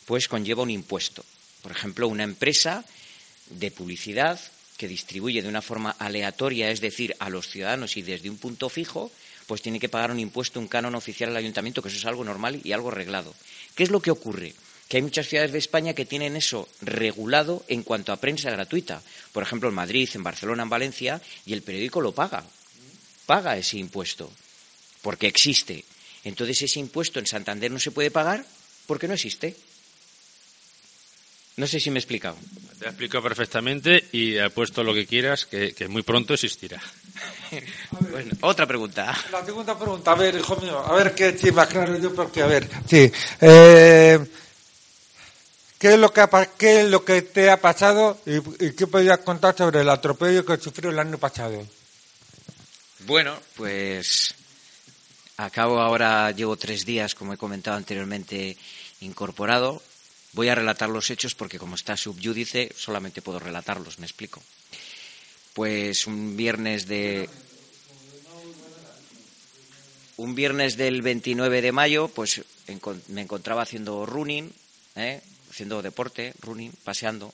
pues 0.05 0.27
conlleva 0.27 0.63
un 0.63 0.71
impuesto. 0.71 1.23
Por 1.61 1.71
ejemplo, 1.71 2.07
una 2.07 2.23
empresa 2.23 2.83
de 3.59 3.71
publicidad 3.71 4.39
que 4.77 4.87
distribuye 4.87 5.41
de 5.41 5.49
una 5.49 5.61
forma 5.61 5.91
aleatoria, 5.91 6.71
es 6.71 6.81
decir, 6.81 7.15
a 7.19 7.29
los 7.29 7.47
ciudadanos 7.47 7.95
y 7.97 8.01
desde 8.01 8.29
un 8.29 8.37
punto 8.37 8.69
fijo, 8.69 9.11
pues 9.47 9.61
tiene 9.61 9.79
que 9.79 9.89
pagar 9.89 10.11
un 10.11 10.19
impuesto, 10.19 10.59
un 10.59 10.67
canon 10.67 10.95
oficial 10.95 11.29
al 11.29 11.37
ayuntamiento, 11.37 11.81
que 11.81 11.89
eso 11.89 11.97
es 11.97 12.05
algo 12.05 12.23
normal 12.23 12.59
y 12.63 12.71
algo 12.71 12.91
reglado. 12.91 13.33
¿Qué 13.75 13.83
es 13.83 13.91
lo 13.91 14.01
que 14.01 14.11
ocurre? 14.11 14.53
Que 14.87 14.97
hay 14.97 15.03
muchas 15.03 15.27
ciudades 15.27 15.51
de 15.51 15.57
España 15.59 15.93
que 15.93 16.05
tienen 16.05 16.35
eso 16.35 16.67
regulado 16.81 17.63
en 17.67 17.83
cuanto 17.83 18.11
a 18.11 18.17
prensa 18.17 18.51
gratuita. 18.51 19.01
Por 19.31 19.43
ejemplo, 19.43 19.69
en 19.69 19.75
Madrid, 19.75 20.09
en 20.13 20.23
Barcelona, 20.23 20.63
en 20.63 20.69
Valencia, 20.69 21.21
y 21.45 21.53
el 21.53 21.61
periódico 21.61 22.01
lo 22.01 22.13
paga. 22.13 22.43
Paga 23.25 23.57
ese 23.57 23.77
impuesto, 23.77 24.31
porque 25.01 25.27
existe. 25.27 25.85
Entonces 26.23 26.61
ese 26.61 26.79
impuesto 26.79 27.19
en 27.19 27.27
Santander 27.27 27.71
no 27.71 27.79
se 27.79 27.91
puede 27.91 28.11
pagar 28.11 28.45
porque 28.85 29.07
no 29.07 29.13
existe. 29.13 29.55
No 31.55 31.67
sé 31.67 31.79
si 31.79 31.91
me 31.91 31.97
he 31.97 31.99
explicado. 31.99 32.35
Te 32.79 32.85
he 32.85 32.89
explicado 32.89 33.23
perfectamente 33.23 34.09
y 34.11 34.37
he 34.37 34.49
puesto 34.49 34.83
lo 34.83 34.93
que 34.93 35.05
quieras, 35.05 35.45
que, 35.45 35.87
muy 35.87 36.01
pronto 36.01 36.33
existirá. 36.33 36.81
bueno, 38.11 38.31
otra 38.41 38.65
pregunta. 38.65 39.15
La 39.31 39.45
segunda 39.45 39.77
pregunta, 39.77 40.11
a 40.11 40.15
ver, 40.15 40.35
hijo 40.35 40.55
mío, 40.57 40.79
a 40.79 40.93
ver 40.95 41.13
qué 41.13 41.51
más 41.51 41.67
claro 41.67 41.97
yo, 41.99 42.13
porque, 42.13 42.41
a 42.41 42.47
ver, 42.47 42.67
sí. 42.87 43.11
Eh, 43.39 44.19
¿qué, 45.77 45.93
es 45.93 45.99
lo 45.99 46.11
que 46.11 46.27
¿Qué 46.57 46.81
es 46.81 46.89
lo 46.89 47.05
que 47.05 47.21
te 47.21 47.51
ha 47.51 47.61
pasado 47.61 48.19
y, 48.25 48.65
y 48.65 48.73
qué 48.73 48.87
podrías 48.87 49.19
contar 49.19 49.55
sobre 49.55 49.81
el 49.81 49.89
atropello 49.89 50.43
que 50.43 50.57
sufrió 50.57 50.89
el 50.89 50.99
año 50.99 51.19
pasado? 51.19 51.63
Bueno, 53.05 53.37
pues 53.55 54.33
acabo 55.37 55.79
ahora, 55.79 56.31
llevo 56.31 56.57
tres 56.57 56.85
días, 56.85 57.13
como 57.13 57.33
he 57.33 57.37
comentado 57.37 57.77
anteriormente, 57.77 58.57
incorporado 59.01 59.81
Voy 60.33 60.49
a 60.49 60.55
relatar 60.55 60.89
los 60.89 61.09
hechos 61.09 61.35
porque 61.35 61.59
como 61.59 61.75
está 61.75 61.95
subyúdice 61.95 62.71
solamente 62.75 63.21
puedo 63.21 63.39
relatarlos, 63.39 63.99
me 63.99 64.05
explico. 64.05 64.41
Pues 65.53 66.07
un 66.07 66.35
viernes 66.35 66.87
de 66.87 67.29
un 70.17 70.35
viernes 70.35 70.77
del 70.77 71.01
29 71.01 71.61
de 71.61 71.71
mayo, 71.71 72.07
pues 72.07 72.41
me 73.07 73.21
encontraba 73.21 73.63
haciendo 73.63 74.05
running, 74.05 74.51
¿eh? 74.95 75.21
haciendo 75.49 75.81
deporte, 75.81 76.33
running, 76.41 76.71
paseando, 76.83 77.33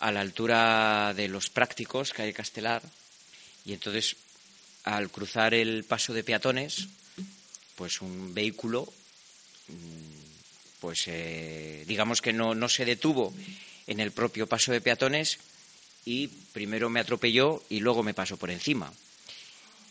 a 0.00 0.12
la 0.12 0.20
altura 0.20 1.12
de 1.14 1.28
los 1.28 1.50
prácticos, 1.50 2.12
calle 2.12 2.32
Castelar, 2.32 2.82
y 3.64 3.72
entonces 3.72 4.16
al 4.84 5.10
cruzar 5.10 5.54
el 5.54 5.84
paso 5.84 6.12
de 6.12 6.24
peatones, 6.24 6.88
pues 7.76 8.00
un 8.00 8.34
vehículo, 8.34 8.92
mm, 9.68 10.21
pues 10.82 11.04
eh, 11.06 11.84
digamos 11.86 12.20
que 12.20 12.32
no, 12.32 12.56
no 12.56 12.68
se 12.68 12.84
detuvo 12.84 13.32
en 13.86 14.00
el 14.00 14.10
propio 14.10 14.48
paso 14.48 14.72
de 14.72 14.80
peatones 14.80 15.38
y 16.04 16.26
primero 16.26 16.90
me 16.90 16.98
atropelló 16.98 17.62
y 17.70 17.78
luego 17.78 18.02
me 18.02 18.14
pasó 18.14 18.36
por 18.36 18.50
encima. 18.50 18.92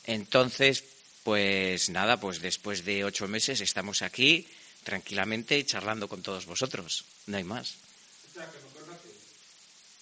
Entonces, 0.04 0.84
pues 1.24 1.90
nada, 1.90 2.20
pues 2.20 2.42
después 2.42 2.84
de 2.84 3.06
ocho 3.06 3.30
meses 3.30 3.62
estamos 3.62 4.02
aquí 4.02 4.46
tranquilamente 4.84 5.66
charlando 5.66 6.10
con 6.10 6.22
todos 6.22 6.46
vosotros. 6.46 7.06
No 7.26 7.38
hay 7.38 7.46
más. 7.46 7.78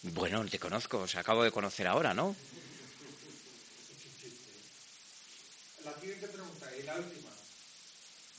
Bueno, 0.01 0.43
te 0.46 0.58
conozco, 0.58 0.98
os 1.05 1.15
acabo 1.15 1.43
de 1.43 1.51
conocer 1.51 1.86
ahora, 1.86 2.15
¿no? 2.15 2.36
La 5.86 5.93
siguiente 6.00 6.27
pregunta 6.27 6.67
y 6.75 6.81
la 6.81 6.96
última. 6.96 7.38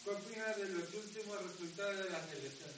¿Qué 0.04 0.10
opinas 0.10 0.56
de 0.56 0.68
los 0.68 0.94
últimos 0.94 1.42
resultados 1.42 1.98
de 1.98 2.10
las 2.10 2.22
elecciones? 2.32 2.76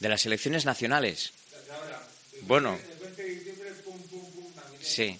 De 0.00 0.08
las 0.08 0.26
elecciones 0.26 0.64
nacionales. 0.64 1.32
Ahora. 1.70 2.08
Bueno. 2.42 2.78
El 2.90 2.98
20 2.98 3.22
de 3.22 3.28
diciembre, 3.28 3.70
pum, 3.84 4.00
pum, 4.08 4.30
pum, 4.32 4.54
navidad. 4.56 4.78
Sí. 4.82 5.18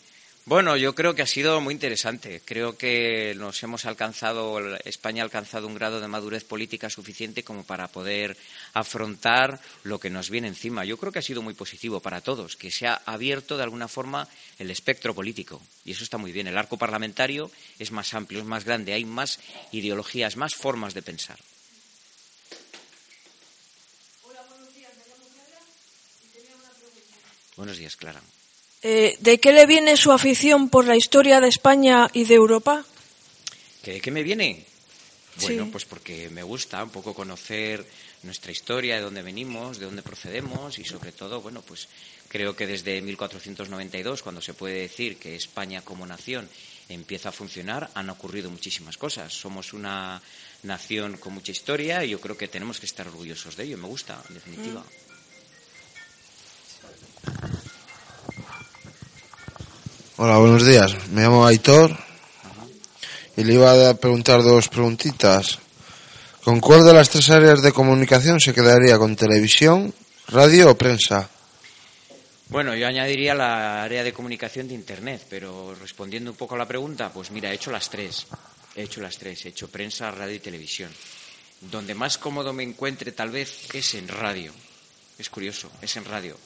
Bueno, 0.51 0.77
yo 0.77 0.97
creo 0.97 1.15
que 1.15 1.23
ha 1.23 1.29
sido 1.29 1.61
muy 1.61 1.73
interesante. 1.75 2.43
Creo 2.45 2.77
que 2.77 3.37
nos 3.37 3.63
hemos 3.63 3.85
alcanzado, 3.85 4.59
España 4.79 5.23
ha 5.23 5.25
alcanzado 5.25 5.69
un 5.69 5.77
grado 5.77 6.01
de 6.01 6.09
madurez 6.09 6.43
política 6.43 6.91
suficiente 6.91 7.45
como 7.45 7.63
para 7.63 7.87
poder 7.87 8.37
afrontar 8.73 9.61
lo 9.85 10.01
que 10.01 10.11
nos 10.11 10.29
viene 10.29 10.49
encima. 10.49 10.85
Yo 10.85 10.97
creo 10.97 11.13
que 11.13 11.21
ha 11.21 11.23
sido 11.23 11.41
muy 11.41 11.55
positivo 11.55 12.01
para 12.01 12.21
todos, 12.21 12.57
que 12.57 12.73
se 12.73 12.89
ha 12.89 13.01
abierto 13.07 13.57
de 13.57 13.63
alguna 13.63 13.87
forma 13.87 14.27
el 14.59 14.73
espectro 14.73 15.15
político. 15.15 15.63
Y 15.85 15.93
eso 15.93 16.03
está 16.03 16.19
muy 16.19 16.33
bien. 16.33 16.49
El 16.49 16.59
arco 16.59 16.77
parlamentario 16.77 17.49
es 17.79 17.93
más 17.93 18.13
amplio, 18.13 18.41
es 18.41 18.45
más 18.45 18.65
grande, 18.65 18.93
hay 18.93 19.05
más 19.05 19.39
ideologías, 19.71 20.37
más 20.37 20.57
formas 20.57 20.95
de 20.95 21.03
pensar. 21.03 21.39
Buenos 27.57 27.79
días, 27.79 27.95
Clara. 27.95 28.21
Eh, 28.83 29.17
¿De 29.21 29.39
qué 29.39 29.53
le 29.53 29.67
viene 29.67 29.97
su 29.97 30.11
afición 30.11 30.71
por 30.71 30.87
la 30.87 30.97
historia 30.97 31.41
de 31.41 31.49
España 31.49 32.09
y 32.15 32.25
de 32.25 32.35
Europa? 32.35 32.85
¿Que 33.83 33.93
¿De 33.95 34.01
qué 34.01 34.11
me 34.11 34.23
viene? 34.23 34.65
Bueno, 35.43 35.65
Sí. 35.65 35.71
pues 35.71 35.85
porque 35.85 36.29
me 36.31 36.43
gusta 36.43 36.83
un 36.83 36.91
poco 36.91 37.15
conocer 37.15 37.85
nuestra 38.23 38.53
historia, 38.53 38.97
de 38.97 39.03
dónde 39.03 39.23
venimos, 39.23 39.79
de 39.79 39.87
dónde 39.87 40.03
procedemos 40.03 40.79
y 40.79 40.85
sobre 40.85 41.13
todo, 41.13 41.41
bueno, 41.41 41.63
pues 41.63 41.89
creo 42.29 42.57
que 42.57 42.67
desde 42.67 43.01
1492, 43.01 44.23
cuando 44.23 44.41
se 44.43 44.55
puede 44.55 44.81
decir 44.81 45.17
que 45.19 45.37
España 45.37 45.83
como 45.83 46.07
nación 46.07 46.49
empieza 46.89 47.29
a 47.31 47.33
funcionar, 47.33 47.91
han 47.95 48.11
ocurrido 48.11 48.51
muchísimas 48.51 48.97
cosas. 48.97 49.33
Somos 49.33 49.73
una 49.73 50.21
nación 50.63 51.17
con 51.19 51.35
mucha 51.35 51.53
historia 51.53 52.05
y 52.05 52.11
yo 52.11 52.21
creo 52.21 52.37
que 52.37 52.49
tenemos 52.49 52.81
que 52.81 52.87
estar 52.87 53.07
orgullosos 53.07 53.57
de 53.57 53.65
ello. 53.65 53.79
Me 53.79 53.87
gusta, 53.89 54.23
en 54.29 54.35
definitiva. 54.35 54.85
Hola, 60.23 60.37
buenos 60.37 60.67
días. 60.67 61.09
Me 61.13 61.23
llamo 61.23 61.47
Aitor 61.47 61.97
y 63.39 63.43
le 63.43 63.55
iba 63.55 63.89
a 63.89 63.95
preguntar 63.95 64.43
dos 64.43 64.69
preguntitas. 64.69 65.59
¿Con 66.45 66.61
cuál 66.61 66.85
de 66.85 66.93
las 66.93 67.09
tres 67.09 67.31
áreas 67.31 67.63
de 67.63 67.73
comunicación 67.73 68.39
se 68.39 68.53
quedaría? 68.53 68.99
¿Con 68.99 69.17
televisión, 69.17 69.95
radio 70.29 70.73
o 70.73 70.77
prensa? 70.77 71.31
Bueno, 72.51 72.75
yo 72.75 72.87
añadiría 72.87 73.35
la 73.35 73.83
área 73.83 74.05
de 74.05 74.13
comunicación 74.13 74.69
de 74.69 74.75
Internet, 74.75 75.25
pero 75.31 75.75
respondiendo 75.81 76.33
un 76.33 76.37
poco 76.37 76.55
a 76.55 76.59
la 76.59 76.69
pregunta, 76.69 77.11
pues 77.11 77.31
mira, 77.31 77.51
he 77.51 77.55
hecho 77.55 77.71
las 77.71 77.89
tres. 77.89 78.27
He 78.77 78.83
hecho 78.83 79.01
las 79.01 79.17
tres. 79.17 79.47
He 79.47 79.49
hecho 79.49 79.71
prensa, 79.71 80.11
radio 80.11 80.35
y 80.35 80.41
televisión. 80.41 80.91
Donde 81.63 81.95
más 81.95 82.19
cómodo 82.19 82.53
me 82.53 82.63
encuentre 82.63 83.13
tal 83.13 83.31
vez 83.31 83.75
es 83.75 83.95
en 83.95 84.07
radio. 84.07 84.53
Es 85.19 85.31
curioso, 85.31 85.71
es 85.81 85.97
en 85.97 86.05
radio. 86.05 86.37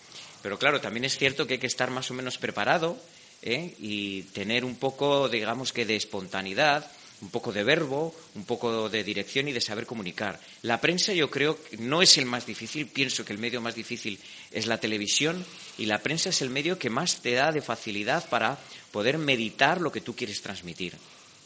Pero 0.43 0.61
claro, 0.61 0.81
también 0.81 1.07
es 1.07 1.19
cierto 1.19 1.49
que 1.49 1.55
hay 1.55 1.61
que 1.61 1.67
estar 1.67 1.91
más 1.91 2.09
o 2.13 2.15
menos 2.15 2.39
preparado 2.39 2.97
¿eh? 3.45 3.75
y 3.79 4.23
tener 4.23 4.65
un 4.65 4.77
poco, 4.77 5.29
digamos 5.29 5.73
que, 5.73 5.85
de 5.85 5.97
espontaneidad, 5.97 6.91
un 7.21 7.31
poco 7.31 7.53
de 7.53 7.63
verbo, 7.63 8.15
un 8.35 8.45
poco 8.45 8.89
de 8.89 9.05
dirección 9.05 9.47
y 9.49 9.53
de 9.53 9.61
saber 9.61 9.87
comunicar. 9.87 10.41
La 10.63 10.81
prensa 10.81 11.13
yo 11.13 11.31
creo 11.31 11.59
no 11.79 12.03
es 12.03 12.19
el 12.19 12.27
más 12.27 12.47
difícil, 12.47 12.89
pienso 12.89 13.25
que 13.25 13.33
el 13.33 13.39
medio 13.39 13.61
más 13.61 13.75
difícil 13.75 14.19
es 14.51 14.67
la 14.67 14.79
televisión 14.79 15.45
y 15.79 15.87
la 15.87 15.99
prensa 15.99 16.31
es 16.31 16.43
el 16.43 16.51
medio 16.51 16.79
que 16.79 16.91
más 16.91 17.21
te 17.23 17.33
da 17.33 17.53
de 17.53 17.63
facilidad 17.63 18.29
para 18.29 18.59
poder 18.91 19.19
meditar 19.19 19.81
lo 19.81 19.93
que 19.93 20.01
tú 20.01 20.17
quieres 20.17 20.43
transmitir. 20.43 20.95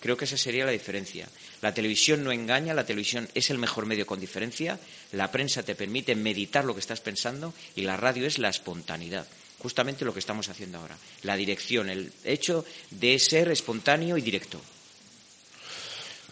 Creo 0.01 0.17
que 0.17 0.27
esa 0.27 0.37
sería 0.37 0.65
la 0.65 0.71
diferencia. 0.71 1.29
La 1.61 1.75
televisión 1.75 2.23
no 2.23 2.31
engaña, 2.31 2.73
la 2.73 2.87
televisión 2.87 3.29
es 3.35 3.51
el 3.51 3.59
mejor 3.59 3.85
medio 3.85 4.07
con 4.07 4.21
diferencia, 4.21 4.79
la 5.11 5.33
prensa 5.33 5.65
te 5.65 5.75
permite 5.75 6.15
meditar 6.15 6.65
lo 6.65 6.75
que 6.75 6.81
estás 6.81 7.01
pensando 7.01 7.53
y 7.75 7.83
la 7.83 7.97
radio 7.97 8.27
es 8.27 8.39
la 8.39 8.49
espontaneidad. 8.49 9.27
Justamente 9.61 10.05
lo 10.05 10.13
que 10.13 10.21
estamos 10.21 10.49
haciendo 10.49 10.79
ahora. 10.79 10.97
La 11.23 11.37
dirección, 11.37 11.91
el 11.91 12.13
hecho 12.25 12.65
de 12.91 13.19
ser 13.19 13.51
espontáneo 13.51 14.17
y 14.17 14.23
directo. 14.23 14.61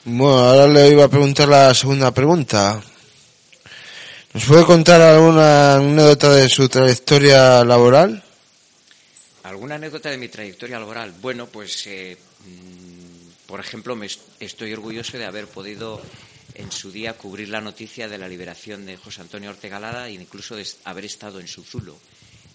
Bueno, 0.05 0.39
ahora 0.39 0.69
le 0.69 0.91
iba 0.91 1.05
a 1.05 1.09
preguntar 1.09 1.49
la 1.49 1.75
segunda 1.75 2.13
pregunta. 2.13 2.81
¿Nos 4.33 4.45
puede 4.45 4.65
contar 4.65 5.01
alguna 5.01 5.77
anécdota 5.77 6.33
de 6.35 6.49
su 6.49 6.69
trayectoria 6.69 7.65
laboral? 7.65 8.23
¿Alguna 9.43 9.77
anécdota 9.77 10.11
de 10.11 10.19
mi 10.19 10.29
trayectoria 10.29 10.79
laboral? 10.79 11.13
Bueno, 11.21 11.47
pues, 11.47 11.87
eh, 11.87 12.17
mm, 12.45 13.47
por 13.47 13.59
ejemplo, 13.61 13.97
me 13.97 14.07
est- 14.07 14.21
estoy 14.39 14.73
orgulloso 14.73 15.19
de 15.19 15.25
haber 15.25 15.47
podido 15.49 16.01
en 16.55 16.71
su 16.71 16.93
día 16.93 17.15
cubrir 17.15 17.49
la 17.49 17.61
noticia 17.61 18.09
de 18.09 18.19
la 18.19 18.29
liberación 18.29 18.87
de 18.87 18.97
José 18.97 19.23
Antonio 19.23 19.51
Ortega 19.51 19.81
Lara 19.81 20.09
e 20.09 20.13
incluso 20.13 20.55
de 20.57 20.67
haber 20.85 21.05
estado 21.05 21.41
en 21.41 21.49
su 21.49 21.65
Zulo, 21.65 21.97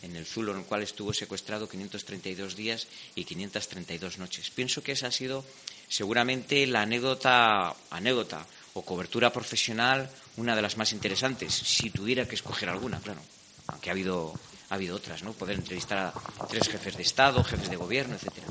en 0.01 0.15
el 0.15 0.25
Zulo 0.25 0.51
en 0.51 0.59
el 0.59 0.65
cual 0.65 0.83
estuvo 0.83 1.13
secuestrado 1.13 1.69
532 1.69 2.55
días 2.55 2.87
y 3.15 3.23
532 3.23 4.17
noches. 4.17 4.49
Pienso 4.51 4.83
que 4.83 4.93
esa 4.93 5.07
ha 5.07 5.11
sido 5.11 5.45
seguramente 5.87 6.65
la 6.67 6.83
anécdota, 6.83 7.75
anécdota 7.89 8.45
o 8.73 8.83
cobertura 8.83 9.31
profesional 9.31 10.09
una 10.37 10.55
de 10.55 10.61
las 10.61 10.77
más 10.77 10.93
interesantes, 10.93 11.53
si 11.53 11.89
tuviera 11.89 12.27
que 12.27 12.35
escoger 12.35 12.69
alguna, 12.69 12.99
claro. 12.99 13.21
Aunque 13.67 13.89
ha 13.89 13.93
habido, 13.93 14.33
ha 14.69 14.75
habido 14.75 14.95
otras, 14.95 15.23
¿no? 15.23 15.33
Poder 15.33 15.57
entrevistar 15.57 16.13
a 16.39 16.47
tres 16.47 16.67
jefes 16.69 16.95
de 16.95 17.03
Estado, 17.03 17.43
jefes 17.43 17.69
de 17.69 17.75
gobierno, 17.75 18.15
etcétera. 18.15 18.47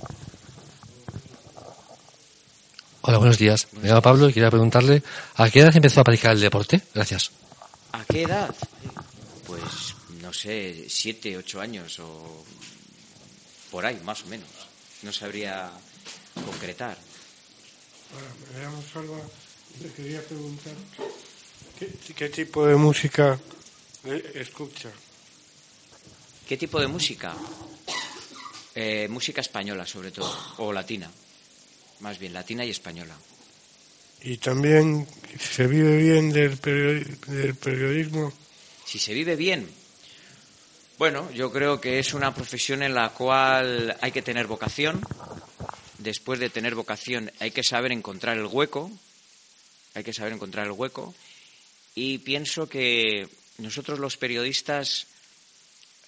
Hola, 3.02 3.16
buenos 3.16 3.38
días. 3.38 3.66
Me 3.72 3.88
llamo 3.88 4.02
Pablo 4.02 4.28
y 4.28 4.32
quería 4.32 4.50
preguntarle 4.50 5.02
¿a 5.36 5.48
qué 5.48 5.60
edad 5.60 5.74
empezó 5.74 6.02
a 6.02 6.04
practicar 6.04 6.32
el 6.32 6.40
deporte? 6.40 6.82
Gracias. 6.94 7.30
¿A 7.92 8.04
qué 8.04 8.22
edad? 8.22 8.54
No 10.30 10.34
sé, 10.34 10.86
siete, 10.88 11.36
ocho 11.36 11.60
años 11.60 11.98
o 11.98 12.44
por 13.68 13.84
ahí, 13.84 13.98
más 14.04 14.22
o 14.22 14.26
menos. 14.26 14.46
No 15.02 15.12
sabría 15.12 15.72
concretar. 16.46 16.96
Me 18.54 18.92
Salva. 18.92 19.18
Te 19.82 19.90
quería 19.90 20.22
preguntar 20.24 20.74
¿qué, 21.80 21.88
qué 22.14 22.28
tipo 22.28 22.64
de 22.64 22.76
música 22.76 23.40
eh, 24.04 24.30
escucha. 24.36 24.92
¿Qué 26.48 26.56
tipo 26.56 26.80
de 26.80 26.86
música? 26.86 27.34
Eh, 28.76 29.08
música 29.10 29.40
española, 29.40 29.84
sobre 29.84 30.12
todo, 30.12 30.32
o 30.58 30.72
latina. 30.72 31.10
Más 31.98 32.20
bien, 32.20 32.32
latina 32.34 32.64
y 32.64 32.70
española. 32.70 33.16
Y 34.22 34.36
también 34.36 35.08
se 35.40 35.66
vive 35.66 35.96
bien 35.96 36.30
del, 36.30 36.56
periodi- 36.60 37.18
del 37.26 37.56
periodismo. 37.56 38.32
Si 38.86 39.00
se 39.00 39.12
vive 39.12 39.34
bien, 39.34 39.79
bueno, 41.00 41.30
yo 41.32 41.50
creo 41.50 41.80
que 41.80 41.98
es 41.98 42.12
una 42.12 42.34
profesión 42.34 42.82
en 42.82 42.92
la 42.92 43.08
cual 43.08 43.96
hay 44.02 44.12
que 44.12 44.20
tener 44.20 44.46
vocación. 44.46 45.00
Después 45.96 46.38
de 46.38 46.50
tener 46.50 46.74
vocación, 46.74 47.32
hay 47.40 47.52
que 47.52 47.62
saber 47.62 47.90
encontrar 47.90 48.36
el 48.36 48.44
hueco. 48.44 48.90
Hay 49.94 50.04
que 50.04 50.12
saber 50.12 50.34
encontrar 50.34 50.66
el 50.66 50.72
hueco. 50.72 51.14
Y 51.94 52.18
pienso 52.18 52.68
que 52.68 53.26
nosotros 53.56 53.98
los 53.98 54.18
periodistas 54.18 55.06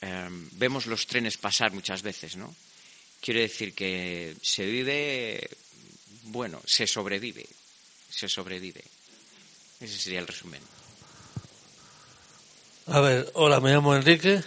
eh, 0.03 0.29
vemos 0.61 0.85
los 0.85 1.07
trenes 1.07 1.39
pasar 1.39 1.73
muchas 1.73 2.03
veces, 2.03 2.37
¿no? 2.37 2.55
Quiero 3.23 3.41
decir 3.41 3.73
que 3.73 4.37
se 4.43 4.67
vive, 4.67 5.49
bueno, 6.25 6.61
se 6.67 6.87
sobrevive, 6.87 7.47
se 8.11 8.29
sobrevive. 8.29 8.85
Ese 9.81 9.97
sería 9.99 10.21
el 10.21 10.27
resumen. 10.27 10.61
A 12.89 13.01
ver, 13.01 13.31
hola, 13.33 13.59
me 13.59 13.71
llamo 13.73 13.97
Enrique 13.97 14.43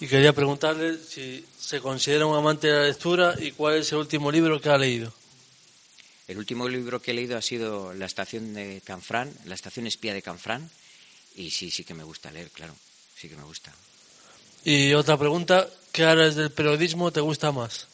y 0.00 0.06
quería 0.06 0.32
preguntarle 0.32 0.96
si 0.96 1.44
se 1.58 1.80
considera 1.80 2.24
un 2.24 2.34
amante 2.34 2.68
de 2.68 2.72
la 2.72 2.86
lectura 2.86 3.34
y 3.38 3.52
cuál 3.52 3.76
es 3.76 3.92
el 3.92 3.98
último 3.98 4.32
libro 4.32 4.60
que 4.60 4.70
ha 4.70 4.78
leído. 4.78 5.12
El 6.26 6.38
último 6.38 6.68
libro 6.68 7.02
que 7.02 7.10
he 7.10 7.14
leído 7.14 7.36
ha 7.36 7.42
sido 7.42 7.92
La 7.92 8.06
estación 8.06 8.54
de 8.54 8.80
Canfrán, 8.84 9.32
La 9.44 9.54
estación 9.54 9.86
espía 9.86 10.14
de 10.14 10.22
Canfrán, 10.22 10.70
y 11.34 11.50
sí, 11.50 11.70
sí 11.70 11.84
que 11.84 11.92
me 11.92 12.04
gusta 12.04 12.30
leer, 12.30 12.50
claro. 12.50 12.74
sí 13.14 13.28
que 13.28 13.36
me 13.36 13.42
gusta. 13.42 13.74
Y 14.64 14.94
otra 14.94 15.18
pregunta, 15.18 15.68
¿qué 15.92 16.04
áreas 16.04 16.34
del 16.34 16.50
periodismo 16.50 17.10
te 17.10 17.20
gusta 17.20 17.52
más? 17.52 17.86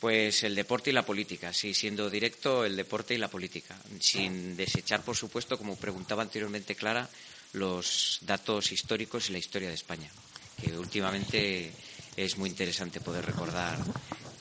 Pues 0.00 0.44
el 0.44 0.54
deporte 0.54 0.90
y 0.90 0.92
la 0.92 1.04
política, 1.04 1.52
sí, 1.52 1.74
siendo 1.74 2.08
directo 2.08 2.64
el 2.64 2.76
deporte 2.76 3.14
y 3.14 3.18
la 3.18 3.28
política, 3.28 3.76
sin 4.00 4.56
desechar, 4.56 5.02
por 5.02 5.16
supuesto, 5.16 5.58
como 5.58 5.76
preguntaba 5.76 6.22
anteriormente 6.22 6.74
Clara, 6.74 7.08
los 7.52 8.18
datos 8.22 8.70
históricos 8.70 9.28
y 9.28 9.32
la 9.32 9.38
historia 9.38 9.68
de 9.68 9.74
España, 9.74 10.10
que 10.60 10.76
últimamente 10.78 11.72
es 12.16 12.36
muy 12.38 12.50
interesante 12.50 13.00
poder 13.00 13.24
recordar 13.24 13.78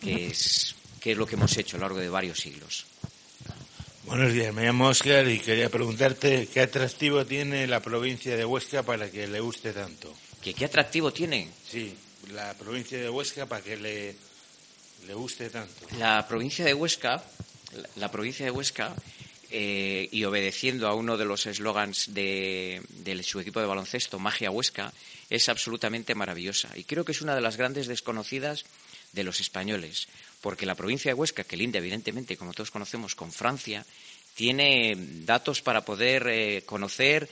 qué 0.01 0.27
es, 0.27 0.75
qué 0.99 1.11
es 1.11 1.17
lo 1.17 1.25
que 1.25 1.35
hemos 1.35 1.55
hecho 1.57 1.77
a 1.77 1.79
lo 1.79 1.85
largo 1.85 1.99
de 1.99 2.09
varios 2.09 2.39
siglos. 2.39 2.85
Buenos 4.05 4.33
días, 4.33 4.53
me 4.53 4.63
llamo 4.63 4.87
Oscar 4.87 5.27
y 5.27 5.39
quería 5.39 5.69
preguntarte 5.69 6.47
qué 6.51 6.61
atractivo 6.61 7.25
tiene 7.25 7.67
la 7.67 7.79
provincia 7.79 8.35
de 8.35 8.43
Huesca 8.43 8.81
para 8.81 9.11
que 9.11 9.27
le 9.27 9.39
guste 9.39 9.71
tanto. 9.71 10.11
¿Qué, 10.41 10.53
qué 10.53 10.65
atractivo 10.65 11.13
tiene? 11.13 11.49
Sí, 11.69 11.95
la 12.31 12.53
provincia 12.55 12.97
de 12.97 13.09
Huesca 13.09 13.45
para 13.45 13.63
que 13.63 13.77
le, 13.77 14.15
le 15.05 15.13
guste 15.13 15.49
tanto. 15.49 15.85
La 15.99 16.27
provincia 16.27 16.65
de 16.65 16.73
Huesca, 16.73 17.23
la, 17.73 17.89
la 17.97 18.11
provincia 18.11 18.45
de 18.45 18.51
Huesca, 18.51 18.95
eh, 19.51 20.07
y 20.11 20.23
obedeciendo 20.25 20.87
a 20.87 20.95
uno 20.95 21.17
de 21.17 21.25
los 21.25 21.45
eslogans 21.45 22.13
de, 22.13 22.81
de 22.89 23.23
su 23.23 23.39
equipo 23.39 23.59
de 23.59 23.65
baloncesto, 23.65 24.19
Magia 24.19 24.51
Huesca, 24.51 24.93
es 25.29 25.49
absolutamente 25.49 26.15
maravillosa. 26.15 26.69
Y 26.75 26.83
creo 26.83 27.05
que 27.05 27.11
es 27.11 27.21
una 27.21 27.35
de 27.35 27.41
las 27.41 27.57
grandes 27.57 27.87
desconocidas 27.87 28.65
de 29.13 29.23
los 29.23 29.39
españoles, 29.39 30.07
porque 30.41 30.65
la 30.65 30.75
provincia 30.75 31.09
de 31.09 31.15
Huesca, 31.15 31.43
que 31.43 31.57
linda 31.57 31.79
evidentemente, 31.79 32.37
como 32.37 32.53
todos 32.53 32.71
conocemos, 32.71 33.15
con 33.15 33.31
Francia, 33.31 33.85
tiene 34.35 34.95
datos 35.25 35.61
para 35.61 35.83
poder 35.83 36.27
eh, 36.27 36.63
conocer 36.65 37.29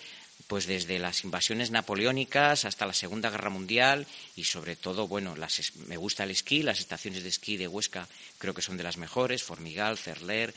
pues 0.48 0.66
desde 0.66 1.00
las 1.00 1.24
invasiones 1.24 1.72
napoleónicas 1.72 2.66
hasta 2.66 2.86
la 2.86 2.94
Segunda 2.94 3.30
Guerra 3.30 3.50
Mundial 3.50 4.08
y 4.36 4.46
sobre 4.46 4.76
todo, 4.76 5.08
bueno, 5.08 5.36
las, 5.36 5.74
me 5.88 5.98
gusta 5.98 6.24
el 6.24 6.32
esquí, 6.32 6.64
las 6.64 6.80
estaciones 6.80 7.24
de 7.24 7.30
esquí 7.30 7.58
de 7.58 7.68
Huesca 7.68 8.08
creo 8.38 8.54
que 8.54 8.62
son 8.62 8.78
de 8.78 8.84
las 8.84 8.98
mejores, 8.98 9.44
Formigal, 9.44 9.98
Cerler, 9.98 10.54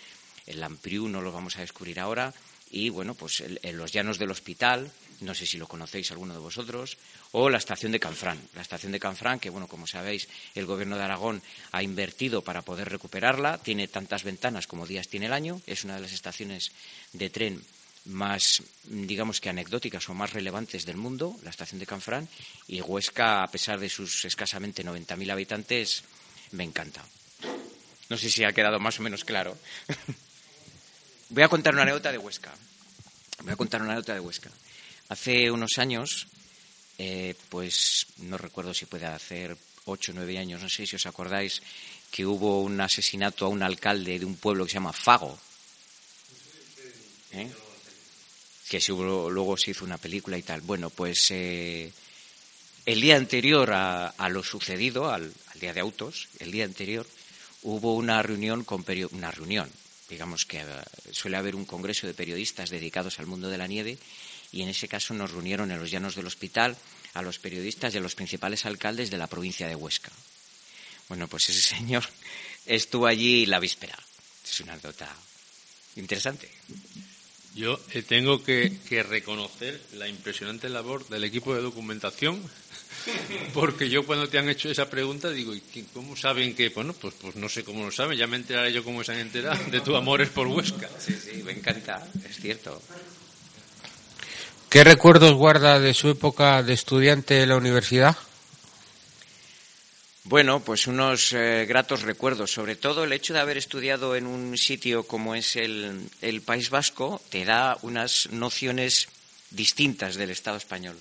el 0.46 0.60
Lampriu 0.60 1.08
no 1.08 1.20
lo 1.20 1.32
vamos 1.32 1.56
a 1.56 1.60
descubrir 1.60 2.00
ahora 2.00 2.32
y 2.70 2.88
bueno, 2.88 3.14
pues 3.14 3.40
en 3.40 3.76
los 3.76 3.92
llanos 3.92 4.18
del 4.18 4.30
hospital, 4.30 4.90
no 5.20 5.34
sé 5.34 5.44
si 5.44 5.58
lo 5.58 5.66
conocéis 5.66 6.12
alguno 6.12 6.34
de 6.34 6.40
vosotros, 6.40 6.98
o 7.32 7.50
la 7.50 7.58
estación 7.58 7.90
de 7.90 7.98
Canfrán. 7.98 8.40
La 8.54 8.62
estación 8.62 8.92
de 8.92 9.00
Canfrán, 9.00 9.40
que 9.40 9.50
bueno, 9.50 9.66
como 9.66 9.88
sabéis, 9.88 10.28
el 10.54 10.66
gobierno 10.66 10.96
de 10.96 11.02
Aragón 11.02 11.42
ha 11.72 11.82
invertido 11.82 12.42
para 12.42 12.62
poder 12.62 12.88
recuperarla, 12.88 13.58
tiene 13.58 13.88
tantas 13.88 14.22
ventanas 14.22 14.68
como 14.68 14.86
días 14.86 15.08
tiene 15.08 15.26
el 15.26 15.32
año, 15.32 15.60
es 15.66 15.82
una 15.82 15.96
de 15.96 16.02
las 16.02 16.12
estaciones 16.12 16.70
de 17.12 17.28
tren 17.28 17.64
más, 18.04 18.62
digamos 18.84 19.40
que 19.40 19.50
anecdóticas 19.50 20.08
o 20.08 20.14
más 20.14 20.32
relevantes 20.32 20.86
del 20.86 20.96
mundo, 20.96 21.36
la 21.42 21.50
estación 21.50 21.80
de 21.80 21.86
Canfrán, 21.86 22.28
y 22.68 22.80
Huesca, 22.80 23.42
a 23.42 23.50
pesar 23.50 23.80
de 23.80 23.88
sus 23.88 24.24
escasamente 24.24 24.84
90.000 24.84 25.32
habitantes, 25.32 26.04
me 26.52 26.62
encanta. 26.62 27.04
No 28.08 28.16
sé 28.16 28.30
si 28.30 28.44
ha 28.44 28.52
quedado 28.52 28.78
más 28.78 29.00
o 29.00 29.02
menos 29.02 29.24
claro. 29.24 29.58
Voy 31.30 31.44
a 31.44 31.48
contar 31.48 31.74
una 31.74 31.82
anécdota 31.82 32.10
de 32.10 32.18
Huesca. 32.18 32.52
Voy 33.44 33.52
a 33.52 33.56
contar 33.56 33.80
una 33.82 33.92
anécdota 33.92 34.14
de 34.14 34.20
Huesca. 34.20 34.50
Hace 35.08 35.48
unos 35.50 35.78
años, 35.78 36.26
eh, 36.98 37.36
pues 37.48 38.08
no 38.18 38.36
recuerdo 38.36 38.74
si 38.74 38.86
puede 38.86 39.06
hacer 39.06 39.56
ocho 39.84 40.10
o 40.10 40.14
nueve 40.16 40.38
años, 40.38 40.60
no 40.60 40.68
sé 40.68 40.86
si 40.86 40.96
os 40.96 41.06
acordáis, 41.06 41.62
que 42.10 42.26
hubo 42.26 42.62
un 42.62 42.80
asesinato 42.80 43.46
a 43.46 43.48
un 43.48 43.62
alcalde 43.62 44.18
de 44.18 44.24
un 44.24 44.36
pueblo 44.36 44.64
que 44.64 44.72
se 44.72 44.74
llama 44.74 44.92
Fago. 44.92 45.38
¿Eh? 47.30 47.48
Que 48.68 48.80
luego 48.88 49.56
se 49.56 49.70
hizo 49.70 49.84
una 49.84 49.98
película 49.98 50.36
y 50.36 50.42
tal. 50.42 50.62
Bueno, 50.62 50.90
pues 50.90 51.30
eh, 51.30 51.92
el 52.86 53.00
día 53.00 53.16
anterior 53.16 53.70
a, 53.72 54.28
lo 54.28 54.42
sucedido, 54.42 55.10
al, 55.12 55.32
al 55.54 55.60
día 55.60 55.72
de 55.72 55.80
autos, 55.80 56.28
el 56.40 56.50
día 56.50 56.64
anterior, 56.64 57.06
hubo 57.62 57.94
una 57.94 58.20
reunión 58.20 58.64
con 58.64 58.84
una 59.12 59.30
reunión, 59.30 59.70
digamos 60.10 60.44
que 60.44 60.58
eh, 60.58 60.64
suele 61.12 61.36
haber 61.36 61.54
un 61.54 61.64
congreso 61.64 62.06
de 62.06 62.14
periodistas 62.14 62.68
dedicados 62.68 63.18
al 63.18 63.26
mundo 63.26 63.48
de 63.48 63.58
la 63.58 63.66
nieve 63.66 63.98
y 64.52 64.62
en 64.62 64.68
ese 64.68 64.88
caso 64.88 65.14
nos 65.14 65.30
reunieron 65.30 65.70
en 65.70 65.78
los 65.78 65.90
llanos 65.90 66.16
del 66.16 66.26
hospital 66.26 66.76
a 67.14 67.22
los 67.22 67.38
periodistas 67.38 67.94
y 67.94 67.98
a 67.98 68.00
los 68.00 68.14
principales 68.14 68.66
alcaldes 68.66 69.10
de 69.10 69.18
la 69.18 69.28
provincia 69.28 69.68
de 69.68 69.76
Huesca. 69.76 70.12
Bueno, 71.08 71.28
pues 71.28 71.48
ese 71.48 71.62
señor 71.76 72.04
estuvo 72.66 73.06
allí 73.06 73.46
la 73.46 73.60
víspera. 73.60 73.98
Es 74.44 74.60
una 74.60 74.72
anécdota 74.72 75.08
interesante. 75.96 76.50
Yo 77.54 77.80
eh, 77.92 78.02
tengo 78.02 78.42
que, 78.44 78.78
que 78.88 79.02
reconocer 79.02 79.80
la 79.94 80.06
impresionante 80.08 80.68
labor 80.68 81.06
del 81.08 81.24
equipo 81.24 81.54
de 81.54 81.60
documentación, 81.62 82.40
porque 83.54 83.88
yo 83.90 84.06
cuando 84.06 84.28
te 84.28 84.38
han 84.38 84.48
hecho 84.48 84.70
esa 84.70 84.88
pregunta 84.88 85.30
digo, 85.30 85.54
¿y 85.54 85.60
qué- 85.60 85.84
cómo 85.92 86.16
saben 86.16 86.54
que? 86.54 86.68
Bueno, 86.68 86.92
pues, 86.92 87.14
pues 87.20 87.34
no 87.36 87.48
sé 87.48 87.64
cómo 87.64 87.84
lo 87.84 87.90
saben, 87.90 88.16
ya 88.16 88.26
me 88.28 88.36
enteraré 88.36 88.72
yo 88.72 88.84
cómo 88.84 89.02
se 89.02 89.12
han 89.12 89.18
enterado 89.18 89.58
de 89.70 89.80
tu 89.80 89.96
amor 89.96 90.20
es 90.22 90.28
por 90.30 90.46
Huesca. 90.46 90.88
Sí, 90.98 91.12
sí, 91.14 91.42
me 91.42 91.52
encanta, 91.52 92.06
es 92.28 92.36
cierto. 92.36 92.80
¿Qué 94.68 94.84
recuerdos 94.84 95.34
guarda 95.34 95.80
de 95.80 95.92
su 95.94 96.08
época 96.08 96.62
de 96.62 96.74
estudiante 96.74 97.42
en 97.42 97.48
la 97.48 97.56
universidad? 97.56 98.16
Bueno, 100.30 100.60
pues 100.60 100.86
unos 100.86 101.32
eh, 101.32 101.66
gratos 101.66 102.02
recuerdos. 102.02 102.52
Sobre 102.52 102.76
todo 102.76 103.02
el 103.02 103.12
hecho 103.12 103.34
de 103.34 103.40
haber 103.40 103.58
estudiado 103.58 104.14
en 104.14 104.28
un 104.28 104.56
sitio 104.56 105.02
como 105.02 105.34
es 105.34 105.56
el, 105.56 106.08
el 106.22 106.40
País 106.40 106.70
Vasco 106.70 107.20
te 107.30 107.44
da 107.44 107.76
unas 107.82 108.30
nociones 108.30 109.08
distintas 109.50 110.14
del 110.14 110.30
Estado 110.30 110.56
español. 110.56 110.96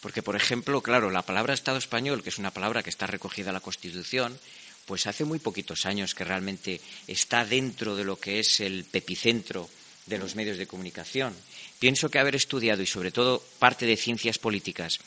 Porque, 0.00 0.22
por 0.22 0.36
ejemplo, 0.36 0.80
claro, 0.80 1.10
la 1.10 1.20
palabra 1.20 1.52
Estado 1.52 1.76
español, 1.76 2.22
que 2.22 2.30
es 2.30 2.38
una 2.38 2.50
palabra 2.50 2.82
que 2.82 2.88
está 2.88 3.06
recogida 3.06 3.50
en 3.50 3.54
la 3.56 3.60
Constitución, 3.60 4.38
pues 4.86 5.06
hace 5.06 5.26
muy 5.26 5.38
poquitos 5.38 5.84
años 5.84 6.14
que 6.14 6.24
realmente 6.24 6.80
está 7.06 7.44
dentro 7.44 7.94
de 7.94 8.04
lo 8.04 8.18
que 8.18 8.40
es 8.40 8.60
el 8.60 8.84
pepicentro 8.84 9.68
de 10.06 10.16
los 10.16 10.34
medios 10.34 10.56
de 10.56 10.66
comunicación. 10.66 11.36
Pienso 11.78 12.08
que 12.08 12.20
haber 12.20 12.36
estudiado 12.36 12.80
y 12.80 12.86
sobre 12.86 13.10
todo 13.10 13.44
parte 13.58 13.84
de 13.84 13.98
ciencias 13.98 14.38
políticas 14.38 14.98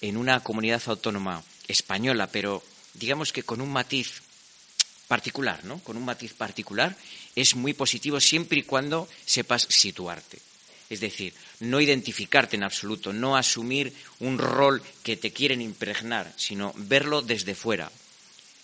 en 0.00 0.16
una 0.16 0.40
comunidad 0.40 0.82
autónoma 0.86 1.44
española, 1.68 2.26
pero 2.28 2.62
digamos 2.94 3.32
que 3.32 3.42
con 3.42 3.60
un 3.60 3.72
matiz 3.72 4.22
particular, 5.08 5.64
¿no? 5.64 5.78
Con 5.80 5.96
un 5.96 6.04
matiz 6.04 6.34
particular 6.34 6.96
es 7.34 7.54
muy 7.54 7.74
positivo 7.74 8.20
siempre 8.20 8.58
y 8.58 8.62
cuando 8.62 9.08
sepas 9.24 9.66
situarte. 9.68 10.38
Es 10.88 11.00
decir, 11.00 11.34
no 11.60 11.80
identificarte 11.80 12.56
en 12.56 12.62
absoluto, 12.62 13.12
no 13.12 13.36
asumir 13.36 13.92
un 14.20 14.38
rol 14.38 14.82
que 15.02 15.16
te 15.16 15.32
quieren 15.32 15.60
impregnar, 15.60 16.32
sino 16.36 16.72
verlo 16.76 17.22
desde 17.22 17.54
fuera. 17.54 17.90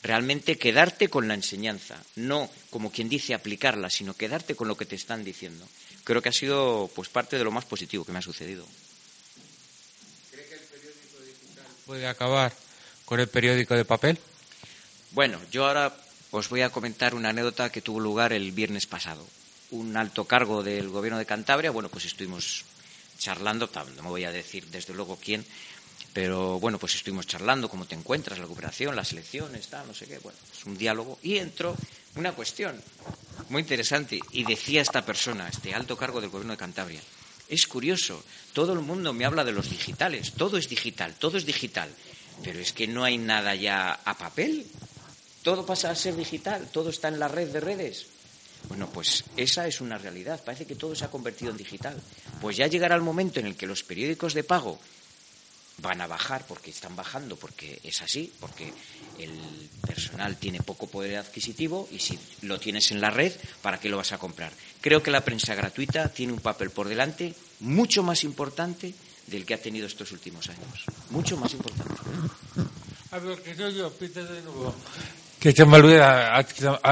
Realmente 0.03 0.59
quedarte 0.59 1.09
con 1.09 1.29
la 1.29 1.35
enseñanza, 1.35 2.03
no 2.17 2.51
como 2.71 2.91
quien 2.91 3.09
dice 3.09 3.35
aplicarla, 3.35 3.91
sino 3.91 4.15
quedarte 4.15 4.55
con 4.55 4.69
lo 4.69 4.77
que 4.77 4.87
te 4.87 4.97
están 4.97 5.25
diciendo. 5.25 5.67
Creo 6.05 6.23
que 6.23 6.29
ha 6.29 6.33
sido 6.33 6.91
pues 6.95 7.09
parte 7.09 7.39
de 7.39 7.45
lo 7.45 7.53
más 7.53 7.65
positivo 7.65 8.05
que 8.05 8.13
me 8.13 8.19
ha 8.19 8.23
sucedido. 8.23 8.67
¿Puede 11.87 12.07
acabar 12.07 12.53
con 13.13 13.21
el 13.21 13.29
periódico 13.29 13.75
de 13.75 13.85
papel? 13.85 14.19
Bueno, 15.11 15.39
yo 15.51 15.67
ahora 15.67 15.95
os 16.31 16.49
voy 16.49 16.63
a 16.63 16.71
comentar 16.71 17.15
una 17.15 17.29
anécdota 17.29 17.71
que 17.71 17.83
tuvo 17.83 18.01
lugar 18.01 18.33
el 18.33 18.53
viernes 18.53 18.87
pasado. 18.87 19.29
Un 19.71 19.99
alto 19.99 20.25
cargo 20.25 20.63
del 20.63 20.89
gobierno 20.89 21.19
de 21.19 21.27
Cantabria, 21.27 21.71
bueno, 21.71 21.91
pues 21.91 22.07
estuvimos 22.07 22.65
charlando, 23.19 23.69
no 23.97 24.03
me 24.03 24.09
voy 24.09 24.25
a 24.25 24.33
decir 24.33 24.67
desde 24.69 24.95
luego 24.95 25.19
quién, 25.23 25.45
pero 26.15 26.59
bueno, 26.59 26.79
pues 26.79 26.95
estuvimos 26.95 27.27
charlando, 27.27 27.69
cómo 27.69 27.85
te 27.85 27.95
encuentras, 27.95 28.39
la 28.39 28.47
cooperación, 28.47 28.97
las 28.97 29.13
elecciones, 29.13 29.69
tal, 29.69 29.87
no 29.87 29.93
sé 29.93 30.07
qué, 30.07 30.19
bueno, 30.19 30.39
es 30.51 30.65
un 30.65 30.79
diálogo. 30.79 31.19
Y 31.23 31.37
entró 31.37 31.77
una 32.15 32.33
cuestión 32.33 32.83
muy 33.51 33.61
interesante, 33.61 34.21
y 34.31 34.45
decía 34.45 34.81
esta 34.81 35.05
persona, 35.05 35.51
este 35.51 35.75
alto 35.75 35.99
cargo 35.99 36.23
del 36.23 36.31
gobierno 36.31 36.55
de 36.55 36.59
Cantabria, 36.59 37.03
es 37.51 37.67
curioso, 37.67 38.25
todo 38.55 38.73
el 38.73 38.81
mundo 38.81 39.13
me 39.13 39.27
habla 39.27 39.45
de 39.45 39.53
los 39.53 39.69
digitales, 39.69 40.33
todo 40.33 40.57
es 40.57 40.71
digital, 40.71 41.15
todo 41.19 41.37
es 41.37 41.45
digital, 41.45 41.95
pero 42.43 42.61
es 42.61 42.73
que 42.73 42.87
no 42.87 43.05
hay 43.05 43.19
nada 43.19 43.55
ya 43.55 43.93
a 44.05 44.17
papel, 44.17 44.67
todo 45.43 45.67
pasa 45.67 45.91
a 45.91 45.97
ser 45.97 46.17
digital, 46.17 46.69
todo 46.73 46.91
está 46.91 47.09
en 47.09 47.19
la 47.19 47.29
red 47.29 47.49
de 47.49 47.61
redes. 47.61 48.07
Bueno, 48.69 48.89
pues 48.91 49.25
esa 49.37 49.67
es 49.67 49.81
una 49.81 49.99
realidad, 49.99 50.43
parece 50.45 50.67
que 50.67 50.77
todo 50.77 50.95
se 50.95 51.05
ha 51.05 51.11
convertido 51.11 51.51
en 51.51 51.57
digital. 51.57 52.01
Pues 52.41 52.57
ya 52.57 52.69
llegará 52.69 52.95
el 52.95 53.03
momento 53.03 53.41
en 53.41 53.47
el 53.47 53.57
que 53.57 53.67
los 53.67 53.83
periódicos 53.83 54.35
de 54.35 54.45
pago 54.45 54.79
van 55.79 56.01
a 56.01 56.07
bajar 56.07 56.47
porque 56.47 56.71
están 56.71 56.95
bajando, 56.95 57.37
porque 57.37 57.81
es 57.83 58.03
así, 58.03 58.33
porque 58.39 58.73
el 59.19 59.33
personal 59.87 60.37
tiene 60.37 60.61
poco 60.61 60.87
poder 60.87 61.17
adquisitivo 61.17 61.89
y 61.91 61.99
si 61.99 62.19
lo 62.43 62.61
tienes 62.61 62.93
en 62.93 63.01
la 63.01 63.11
red, 63.11 63.33
¿para 63.63 63.81
qué 63.81 63.89
lo 63.89 63.97
vas 63.97 64.13
a 64.13 64.19
comprar? 64.19 64.53
Creo 64.81 65.03
que 65.03 65.11
la 65.11 65.25
prensa 65.25 65.55
gratuita 65.55 66.09
tiene 66.09 66.33
un 66.33 66.41
papel 66.41 66.71
por 66.71 66.89
delante 66.89 67.35
mucho 67.61 68.03
más 68.03 68.23
importante 68.23 68.95
del 69.33 69.45
que 69.45 69.55
ha 69.55 69.61
tenido 69.61 69.87
estos 69.87 70.13
últimos 70.13 70.49
años. 70.49 70.85
Mucho 71.11 71.37
más 71.37 71.53
importante. 71.55 71.95
A 73.11 73.19
ver, 73.19 73.43
que 73.43 73.55
soy 73.57 73.75
yo, 73.75 73.91
pite 73.91 74.23
de 74.25 74.43
nuevo. 74.43 74.75
Que 75.41 75.51
se 75.53 75.65
me 75.65 75.77
olvida, 75.79 76.37
a 76.37 76.43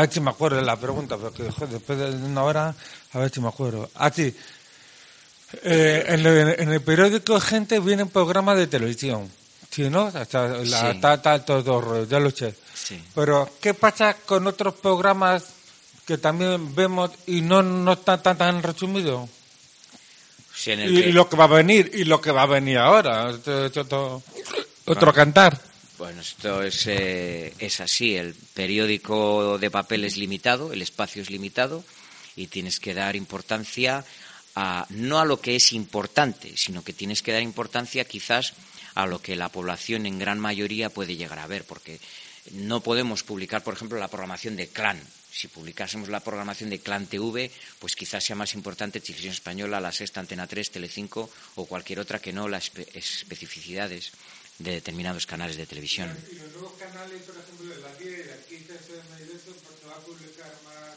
ver 0.01 0.11
si- 0.13 0.21
me 0.21 0.31
acuerdo 0.31 0.57
de 0.57 0.65
la 0.65 0.75
pregunta, 0.77 1.17
porque 1.17 1.45
después 1.45 1.71
de 1.99 2.11
una 2.11 2.43
hora, 2.43 2.75
a 3.13 3.19
ver 3.19 3.31
si 3.31 3.41
me 3.41 3.49
acuerdo. 3.49 3.89
A 3.95 4.11
ti, 4.11 4.35
Eh, 5.65 6.05
en, 6.07 6.25
el, 6.25 6.61
en 6.61 6.69
el 6.71 6.81
periódico 6.81 7.41
Gente 7.41 7.81
vienen 7.81 8.09
programas 8.09 8.57
de 8.57 8.69
televisión. 8.69 9.29
Sí, 9.69 9.91
¿no? 9.91 10.03
Hasta 10.07 10.47
la, 10.47 10.93
Sí. 10.93 11.01
ta- 11.01 11.21
ta- 11.21 11.45
todo, 11.45 11.65
todo 11.65 11.81
rollo, 11.81 12.05
ya 12.09 12.21
lo 12.21 12.31
sé. 12.31 12.55
Sí. 12.73 13.03
Pero, 13.17 13.51
¿qué 13.61 13.75
pasa 13.75 14.15
con 14.15 14.47
otros 14.47 14.75
programas 14.75 15.43
que 16.07 16.19
también 16.19 16.73
vemos 16.75 17.11
y 17.27 17.41
no, 17.41 17.63
no 17.65 17.95
están 17.95 18.23
tan, 18.23 18.39
tan 18.39 18.63
resumidos? 18.63 19.29
Sí, 20.61 20.73
en 20.73 20.81
el 20.81 20.99
Y, 20.99 21.03
que- 21.05 21.13
lo 21.13 21.27
que 21.29 21.37
va 21.37 21.45
a 21.45 21.49
venir, 21.49 21.91
y 21.95 22.05
lo 22.05 22.21
que 22.21 22.33
va 22.33 22.43
a 22.43 22.47
venir 22.47 22.77
ahora. 22.79 23.31
Esto- 23.31 24.23
otro 24.85 25.13
cantar. 25.15 25.59
Bueno, 25.97 26.21
esto 26.21 26.63
es, 26.63 26.87
eh, 26.87 27.55
es 27.59 27.81
así. 27.81 28.15
El 28.17 28.35
periódico 28.35 29.59
de 29.59 29.71
papel 29.71 30.05
es 30.05 30.17
limitado, 30.17 30.73
el 30.73 30.83
espacio 30.83 31.23
es 31.23 31.31
limitado 31.31 31.83
y 32.37 32.47
tienes 32.49 32.79
que 32.81 32.93
dar 32.95 33.17
importancia 33.17 34.05
a, 34.55 34.87
no 34.91 35.19
a 35.19 35.25
lo 35.25 35.41
que 35.41 35.57
es 35.57 35.73
importante, 35.73 36.57
sino 36.57 36.83
que 36.85 36.93
tienes 36.93 37.23
que 37.23 37.33
dar 37.33 37.43
importancia 37.43 38.05
quizás 38.05 38.55
a 38.95 39.07
lo 39.07 39.21
que 39.23 39.37
la 39.37 39.49
población 39.49 40.05
en 40.07 40.19
gran 40.19 40.39
mayoría 40.41 40.91
puede 40.91 41.17
llegar 41.17 41.39
a 41.39 41.47
ver, 41.47 41.65
porque 41.65 42.01
no 42.53 42.81
podemos 42.81 43.23
publicar, 43.23 43.63
por 43.63 43.75
ejemplo, 43.75 43.99
la 43.99 44.09
programación 44.09 44.57
de 44.57 44.69
Clan. 44.69 45.01
Si 45.33 45.49
publicásemos 45.49 46.09
la 46.09 46.21
programación 46.21 46.71
de 46.71 46.81
Clan 46.81 47.07
TV, 47.07 47.51
pues 47.79 47.95
quizás 47.95 48.25
sea 48.25 48.35
más 48.37 48.55
importante 48.55 49.01
Televisión 49.01 49.33
Española, 49.33 49.81
La 49.81 49.93
Sexta, 49.93 50.21
Antena 50.21 50.47
3, 50.47 50.71
Telecinco 50.71 51.31
o 51.55 51.67
cualquier 51.67 52.01
otra 52.01 52.19
que 52.19 52.33
no 52.33 52.49
las 52.49 52.73
espe- 52.73 52.89
especificidades 52.95 54.11
de 54.59 54.73
determinados 54.73 55.27
canales 55.27 55.57
de 55.57 55.67
televisión. 55.67 56.11
Y 56.31 56.35
los 56.35 56.53
nuevos 56.53 56.73
canales, 56.79 57.23
por 57.23 57.37
ejemplo, 57.37 57.75
de 57.75 57.81
la 57.81 57.95
10, 57.97 58.27
de 58.27 58.33
aquí, 58.35 58.57
TFM 58.57 59.21
y 59.21 59.37
eso, 59.37 59.55
se 59.81 59.87
va 59.87 59.95
a 59.95 60.01
publicar 60.01 60.53
más. 60.65 60.97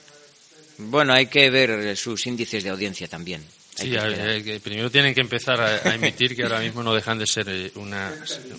Bueno, 0.79 1.13
hay 1.13 1.27
que 1.27 1.49
ver 1.49 1.95
sus 1.95 2.25
índices 2.27 2.63
de 2.63 2.69
audiencia 2.71 3.07
también. 3.07 3.45
Hay 3.79 3.85
Sí, 3.87 3.91
que 3.91 3.97
eh, 4.37 4.43
que 4.43 4.59
primero 4.59 4.91
tienen 4.91 5.15
que 5.15 5.21
empezar 5.21 5.59
a, 5.59 5.89
a 5.89 5.95
emitir, 5.95 6.35
que 6.35 6.43
ahora 6.43 6.59
mismo 6.59 6.83
no 6.83 6.93
dejan 6.93 7.17
de 7.17 7.25
ser 7.25 7.47
eh, 7.49 7.71
una, 7.75 8.13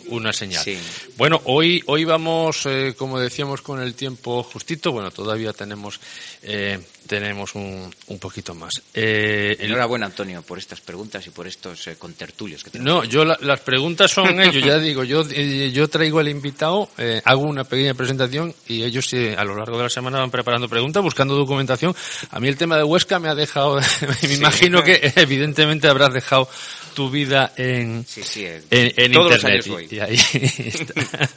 una 0.09 0.33
señal. 0.33 0.63
Sí. 0.65 0.79
Bueno, 1.17 1.41
hoy, 1.45 1.83
hoy 1.87 2.05
vamos, 2.05 2.67
eh, 2.67 2.95
como 2.99 3.21
decíamos, 3.21 3.63
con 3.63 3.81
el 3.81 3.95
tiempo 3.95 4.43
justito. 4.43 4.91
Bueno, 4.93 5.11
todavía 5.13 5.53
tenemos, 5.53 6.01
eh, 6.43 6.81
tenemos 7.07 7.55
un, 7.55 7.95
un 8.09 8.19
poquito 8.19 8.55
más. 8.55 8.73
Eh, 8.93 9.57
Enhorabuena, 9.61 10.07
Antonio, 10.07 10.43
por 10.43 10.59
estas 10.59 10.81
preguntas 10.81 11.25
y 11.27 11.31
por 11.31 11.47
estos 11.47 11.89
contertulios 11.99 12.65
que 12.65 12.71
tenemos. 12.71 13.05
no, 13.05 13.05
yo 13.05 13.25
la- 13.25 13.39
las 13.41 13.61
preguntas 13.61 14.11
son 14.11 14.41
ellos, 14.41 14.65
ya 14.65 14.79
digo, 14.79 15.05
yo, 15.05 15.23
yo 15.31 15.89
traigo 15.89 16.19
al 16.19 16.29
invitado, 16.29 16.89
hago 17.25 17.43
una 17.43 17.63
pequeña 17.65 17.95
presentación 17.95 18.55
y 18.67 18.83
ellos 18.83 19.09
a 19.37 19.45
lo 19.45 19.57
largo 19.57 19.77
de 19.77 19.85
la 19.85 19.91
semana 19.91 20.19
van 20.19 20.31
preparando 20.31 20.69
preguntas, 20.69 21.03
buscando 21.03 21.37
documentación. 21.37 21.95
A 22.31 22.41
mí 22.41 22.49
el 22.49 22.57
tema 22.57 22.77
de 22.77 22.83
Huesca 22.85 23.19
me 23.21 23.29
ha 23.29 23.35
dejado, 23.35 23.79
me 24.23 24.35
imagino 24.35 24.83
que 24.83 25.04
evidentemente 25.17 25.89
habrás 25.89 26.13
dejado 26.13 26.49
tu 26.95 27.11
vida 27.11 27.53
en, 27.57 28.05
Sí, 28.09 28.23
sí, 28.23 28.47
en, 28.47 28.63
en 28.71 29.13
todos 29.13 29.33
los 29.33 29.45
internet. 29.45 29.65
años 29.65 29.69
voy. 29.69 29.89
Y, 29.91 29.97
y 29.97 30.01
ahí 30.01 30.15
está. 30.69 31.31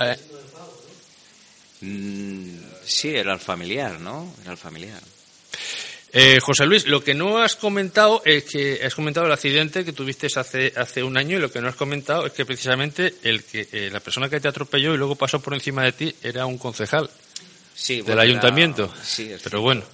Eh, 0.12 0.16
Mm, 1.80 2.56
sí, 2.84 3.10
era 3.14 3.32
el 3.34 3.38
familiar, 3.40 4.00
¿no? 4.00 4.34
Era 4.42 4.52
el 4.52 4.56
familiar. 4.58 5.00
Eh, 6.12 6.38
José 6.40 6.66
Luis, 6.66 6.86
lo 6.86 7.04
que 7.04 7.14
no 7.14 7.38
has 7.38 7.54
comentado 7.54 8.22
es 8.24 8.44
que 8.44 8.80
has 8.84 8.94
comentado 8.94 9.26
el 9.26 9.32
accidente 9.32 9.84
que 9.84 9.92
tuviste 9.92 10.26
hace, 10.34 10.72
hace 10.74 11.02
un 11.02 11.16
año 11.16 11.36
y 11.36 11.40
lo 11.40 11.52
que 11.52 11.60
no 11.60 11.68
has 11.68 11.76
comentado 11.76 12.26
es 12.26 12.32
que 12.32 12.46
precisamente 12.46 13.14
el 13.22 13.44
que, 13.44 13.68
eh, 13.70 13.90
la 13.92 14.00
persona 14.00 14.28
que 14.28 14.40
te 14.40 14.48
atropelló 14.48 14.94
y 14.94 14.96
luego 14.96 15.14
pasó 15.16 15.38
por 15.40 15.54
encima 15.54 15.84
de 15.84 15.92
ti 15.92 16.14
era 16.22 16.46
un 16.46 16.58
concejal 16.58 17.08
Sí, 17.74 17.96
del 17.96 18.04
bueno, 18.06 18.22
era- 18.22 18.30
ayuntamiento. 18.30 18.92
Sí, 19.04 19.30
es 19.30 19.42
Pero 19.42 19.60
bueno, 19.60 19.84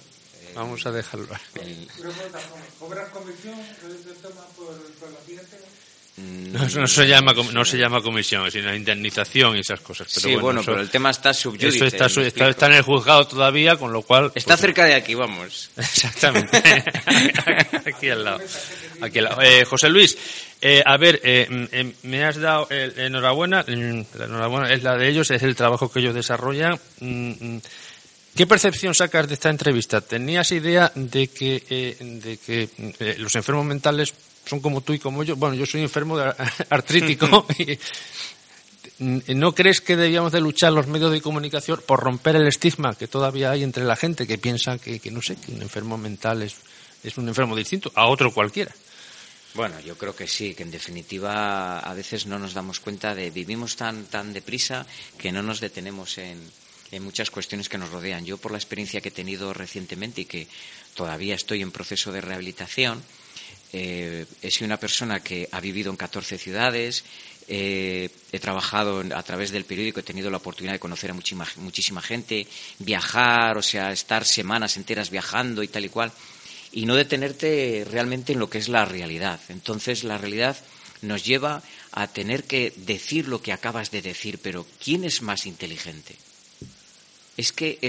vamos 0.55 0.85
a 0.85 0.91
dejarlo. 0.91 1.27
mm, 6.17 6.51
No, 6.53 6.67
no 6.81 6.87
se 6.87 7.05
llama 7.07 7.33
no 7.33 7.65
se 7.65 7.77
llama 7.77 8.01
comisión, 8.01 8.49
sino 8.49 8.73
indemnización 8.73 9.57
y 9.57 9.59
esas 9.59 9.81
cosas. 9.81 10.07
Pero 10.13 10.21
sí, 10.21 10.29
bueno, 10.33 10.43
bueno, 10.43 10.61
eso, 10.61 10.71
pero 10.71 10.81
el 10.81 10.89
tema 10.89 11.09
está 11.09 11.33
subyúdice. 11.33 11.75
eso 11.77 11.85
está, 11.85 12.05
está, 12.07 12.49
está 12.49 12.65
en 12.67 12.73
el 12.73 12.81
juzgado 12.83 13.27
todavía, 13.27 13.75
con 13.75 13.91
lo 13.91 14.01
cual. 14.01 14.31
Está 14.33 14.53
pues, 14.53 14.61
cerca 14.61 14.85
de 14.85 14.95
aquí, 14.95 15.13
vamos. 15.13 15.69
Exactamente. 15.77 16.57
Aquí 17.85 18.09
al 18.09 18.23
lado. 18.23 18.39
Aquí 19.01 19.19
al 19.19 19.25
lado. 19.25 19.41
Eh, 19.41 19.65
José 19.65 19.89
Luis, 19.89 20.17
eh, 20.61 20.81
a 20.85 20.95
ver, 20.97 21.19
eh, 21.23 21.47
mm, 21.49 21.63
eh, 21.71 21.93
me 22.03 22.23
has 22.23 22.37
dado 22.37 22.67
eh, 22.69 22.93
enhorabuena. 22.97 23.63
mm, 23.67 24.01
La 24.17 24.25
enhorabuena 24.25 24.71
es 24.71 24.83
la 24.83 24.95
de 24.97 25.09
ellos, 25.09 25.29
es 25.31 25.43
el 25.43 25.55
trabajo 25.55 25.91
que 25.91 25.99
ellos 25.99 26.15
desarrollan. 26.15 26.79
Mm, 27.01 27.31
mm, 27.55 27.61
¿Qué 28.35 28.45
percepción 28.45 28.93
sacas 28.93 29.29
de 29.29 29.35
esta 29.35 29.49
entrevista? 29.49 30.01
¿Tenías 30.01 30.51
idea 30.51 30.91
de 30.93 31.29
que, 31.29 31.63
eh, 31.69 31.95
de 31.99 32.35
que 32.35 32.69
eh, 32.99 33.15
los 33.17 33.33
enfermos 33.37 33.63
mentales 33.65 34.13
son 34.45 34.59
como 34.59 34.81
tú 34.81 34.91
y 34.91 34.99
como 34.99 35.23
yo? 35.23 35.37
Bueno, 35.37 35.55
yo 35.55 35.65
soy 35.65 35.81
enfermo 35.81 36.17
de 36.17 36.33
artrítico. 36.69 37.47
y, 37.57 37.79
¿No 39.33 39.55
crees 39.55 39.79
que 39.79 39.95
debíamos 39.95 40.33
de 40.33 40.41
luchar 40.41 40.73
los 40.73 40.87
medios 40.87 41.13
de 41.13 41.21
comunicación 41.21 41.81
por 41.87 42.01
romper 42.01 42.35
el 42.35 42.47
estigma 42.47 42.95
que 42.95 43.07
todavía 43.07 43.51
hay 43.51 43.63
entre 43.63 43.85
la 43.85 43.95
gente 43.95 44.27
que 44.27 44.37
piensa 44.37 44.77
que, 44.79 44.99
que 44.99 45.11
no 45.11 45.21
sé, 45.21 45.37
que 45.37 45.53
un 45.53 45.61
enfermo 45.61 45.97
mental 45.97 46.41
es, 46.41 46.57
es 47.03 47.17
un 47.17 47.29
enfermo 47.29 47.55
distinto 47.55 47.89
a 47.95 48.07
otro 48.07 48.33
cualquiera? 48.33 48.73
Bueno, 49.53 49.79
yo 49.79 49.97
creo 49.97 50.13
que 50.13 50.27
sí, 50.27 50.53
que 50.53 50.63
en 50.63 50.71
definitiva 50.71 51.79
a 51.79 51.93
veces 51.93 52.25
no 52.25 52.37
nos 52.37 52.53
damos 52.53 52.81
cuenta 52.81 53.15
de 53.15 53.31
vivimos 53.31 53.77
tan 53.77 54.05
tan 54.05 54.33
deprisa 54.33 54.85
que 55.17 55.31
no 55.31 55.41
nos 55.41 55.61
detenemos 55.61 56.17
en, 56.17 56.39
en 56.91 57.03
muchas 57.03 57.31
cuestiones 57.31 57.69
que 57.69 57.77
nos 57.77 57.89
rodean. 57.89 58.25
Yo 58.25 58.37
por 58.37 58.51
la 58.51 58.57
experiencia 58.57 59.01
que 59.01 59.09
he 59.09 59.11
tenido 59.11 59.53
recientemente 59.53 60.21
y 60.21 60.25
que 60.25 60.47
todavía 60.93 61.35
estoy 61.35 61.61
en 61.61 61.71
proceso 61.71 62.11
de 62.11 62.21
rehabilitación, 62.21 63.03
eh, 63.73 64.25
he 64.41 64.51
sido 64.51 64.67
una 64.67 64.79
persona 64.79 65.19
que 65.21 65.49
ha 65.51 65.59
vivido 65.59 65.91
en 65.91 65.97
14 65.97 66.37
ciudades, 66.37 67.03
eh, 67.47 68.09
he 68.31 68.39
trabajado 68.39 69.03
a 69.13 69.23
través 69.23 69.51
del 69.51 69.65
periódico, 69.65 69.99
he 69.99 70.03
tenido 70.03 70.31
la 70.31 70.37
oportunidad 70.37 70.73
de 70.73 70.79
conocer 70.79 71.11
a 71.11 71.13
muchísima 71.13 72.01
gente, 72.01 72.47
viajar, 72.79 73.57
o 73.57 73.61
sea, 73.61 73.91
estar 73.91 74.25
semanas 74.25 74.77
enteras 74.77 75.09
viajando 75.09 75.61
y 75.61 75.67
tal 75.67 75.85
y 75.85 75.89
cual, 75.89 76.11
y 76.71 76.85
no 76.85 76.95
detenerte 76.95 77.85
realmente 77.89 78.33
en 78.33 78.39
lo 78.39 78.49
que 78.49 78.57
es 78.57 78.69
la 78.69 78.85
realidad. 78.85 79.39
Entonces, 79.49 80.03
la 80.03 80.17
realidad 80.17 80.57
nos 81.01 81.23
lleva 81.23 81.61
a 81.91 82.07
tener 82.07 82.45
que 82.45 82.73
decir 82.75 83.27
lo 83.27 83.41
que 83.41 83.53
acabas 83.53 83.91
de 83.91 84.01
decir, 84.01 84.39
pero 84.41 84.65
¿quién 84.83 85.03
es 85.03 85.21
más 85.21 85.45
inteligente? 85.45 86.15
Es 87.37 87.51
que 87.51 87.79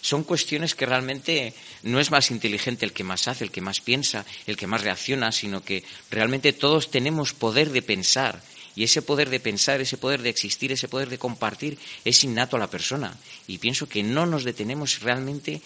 son 0.00 0.24
cuestiones 0.24 0.74
que 0.74 0.86
realmente 0.86 1.52
no 1.82 2.00
es 2.00 2.10
más 2.10 2.30
inteligente 2.30 2.86
el 2.86 2.92
que 2.92 3.04
más 3.04 3.28
hace, 3.28 3.44
el 3.44 3.50
que 3.50 3.60
más 3.60 3.80
piensa, 3.80 4.24
el 4.46 4.56
que 4.56 4.66
más 4.66 4.82
reacciona, 4.82 5.32
sino 5.32 5.62
que 5.62 5.84
realmente 6.10 6.52
todos 6.52 6.90
tenemos 6.90 7.34
poder 7.34 7.70
de 7.70 7.82
pensar. 7.82 8.42
Y 8.74 8.84
ese 8.84 9.02
poder 9.02 9.28
de 9.28 9.40
pensar, 9.40 9.80
ese 9.80 9.98
poder 9.98 10.22
de 10.22 10.30
existir, 10.30 10.72
ese 10.72 10.88
poder 10.88 11.10
de 11.10 11.18
compartir 11.18 11.78
es 12.04 12.24
innato 12.24 12.56
a 12.56 12.60
la 12.60 12.70
persona. 12.70 13.18
Y 13.46 13.58
pienso 13.58 13.88
que 13.88 14.02
no 14.02 14.24
nos 14.26 14.44
detenemos 14.44 15.00
realmente 15.00 15.60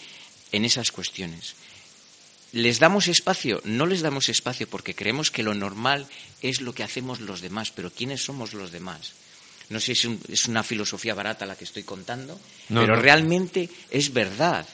en 0.51 0.65
esas 0.65 0.91
cuestiones. 0.91 1.55
¿Les 2.51 2.79
damos 2.79 3.07
espacio? 3.07 3.61
No 3.63 3.85
les 3.85 4.01
damos 4.01 4.29
espacio 4.29 4.67
porque 4.67 4.95
creemos 4.95 5.29
que 5.29 5.43
lo 5.43 5.53
normal 5.53 6.07
es 6.41 6.61
lo 6.61 6.73
que 6.73 6.83
hacemos 6.83 7.19
los 7.19 7.41
demás, 7.41 7.71
pero 7.71 7.91
¿quiénes 7.91 8.23
somos 8.23 8.53
los 8.53 8.71
demás? 8.71 9.13
No 9.69 9.79
sé 9.79 9.87
si 9.87 9.91
es, 9.93 10.05
un- 10.05 10.21
es 10.29 10.45
una 10.47 10.63
filosofía 10.63 11.13
barata 11.15 11.45
la 11.45 11.55
que 11.55 11.63
estoy 11.63 11.83
contando, 11.83 12.39
No, 12.69 12.81
pero 12.81 12.95
no. 12.95 13.01
realmente 13.01 13.69
es 13.91 14.13
verdad. 14.13 14.65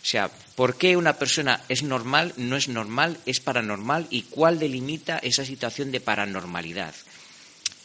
O 0.00 0.04
sea, 0.04 0.30
¿por 0.54 0.76
qué 0.78 0.96
una 0.96 1.18
persona 1.18 1.62
es 1.68 1.82
normal, 1.82 2.32
no 2.36 2.56
es 2.56 2.68
normal, 2.68 3.18
es 3.26 3.40
paranormal 3.40 4.06
y 4.10 4.22
cuál 4.22 4.58
delimita 4.58 5.18
esa 5.18 5.44
situación 5.44 5.90
de 5.92 6.00
paranormalidad? 6.00 6.94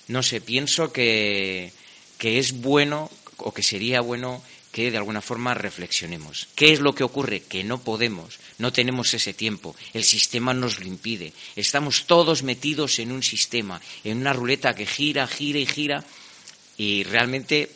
No 0.07 0.21
sé, 0.23 0.39
pienso 0.41 0.91
que, 0.93 1.71
que 2.17 2.39
es 2.39 2.53
bueno 2.61 3.09
o 3.37 3.53
que 3.53 3.63
sería 3.63 4.01
bueno 4.01 4.43
que 4.71 4.89
de 4.89 4.97
alguna 4.97 5.21
forma 5.21 5.53
reflexionemos. 5.53 6.47
¿Qué 6.55 6.73
es 6.73 6.79
lo 6.79 6.95
que 6.95 7.03
ocurre? 7.03 7.41
Que 7.41 7.63
no 7.63 7.79
podemos, 7.81 8.39
no 8.57 8.73
tenemos 8.73 9.13
ese 9.13 9.33
tiempo, 9.33 9.75
el 9.93 10.03
sistema 10.03 10.53
nos 10.53 10.79
lo 10.79 10.85
impide. 10.87 11.31
Estamos 11.55 12.05
todos 12.05 12.41
metidos 12.43 12.99
en 12.99 13.11
un 13.11 13.21
sistema, 13.21 13.79
en 14.03 14.17
una 14.17 14.33
ruleta 14.33 14.73
que 14.75 14.85
gira, 14.87 15.27
gira 15.27 15.59
y 15.59 15.65
gira 15.67 16.03
y 16.77 17.03
realmente 17.03 17.69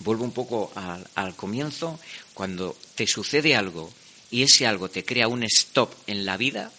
vuelvo 0.00 0.24
un 0.24 0.32
poco 0.32 0.72
al, 1.14 1.34
comienzo, 1.34 1.98
cuando 2.34 2.76
te 2.94 3.06
sucede 3.06 3.56
algo 3.56 3.92
y 4.30 4.42
ese 4.42 4.66
algo 4.66 4.88
te 4.88 5.04
crea 5.04 5.28
un 5.28 5.42
stop 5.42 5.92
en 6.06 6.24
la 6.24 6.36
vida, 6.36 6.70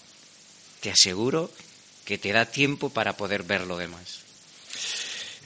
te 0.81 0.91
aseguro 0.91 1.51
que 2.05 2.17
te 2.17 2.31
da 2.31 2.45
tiempo 2.45 2.89
para 2.89 3.17
poder 3.17 3.43
ver 3.43 3.67
lo 3.67 3.77
demás. 3.77 4.19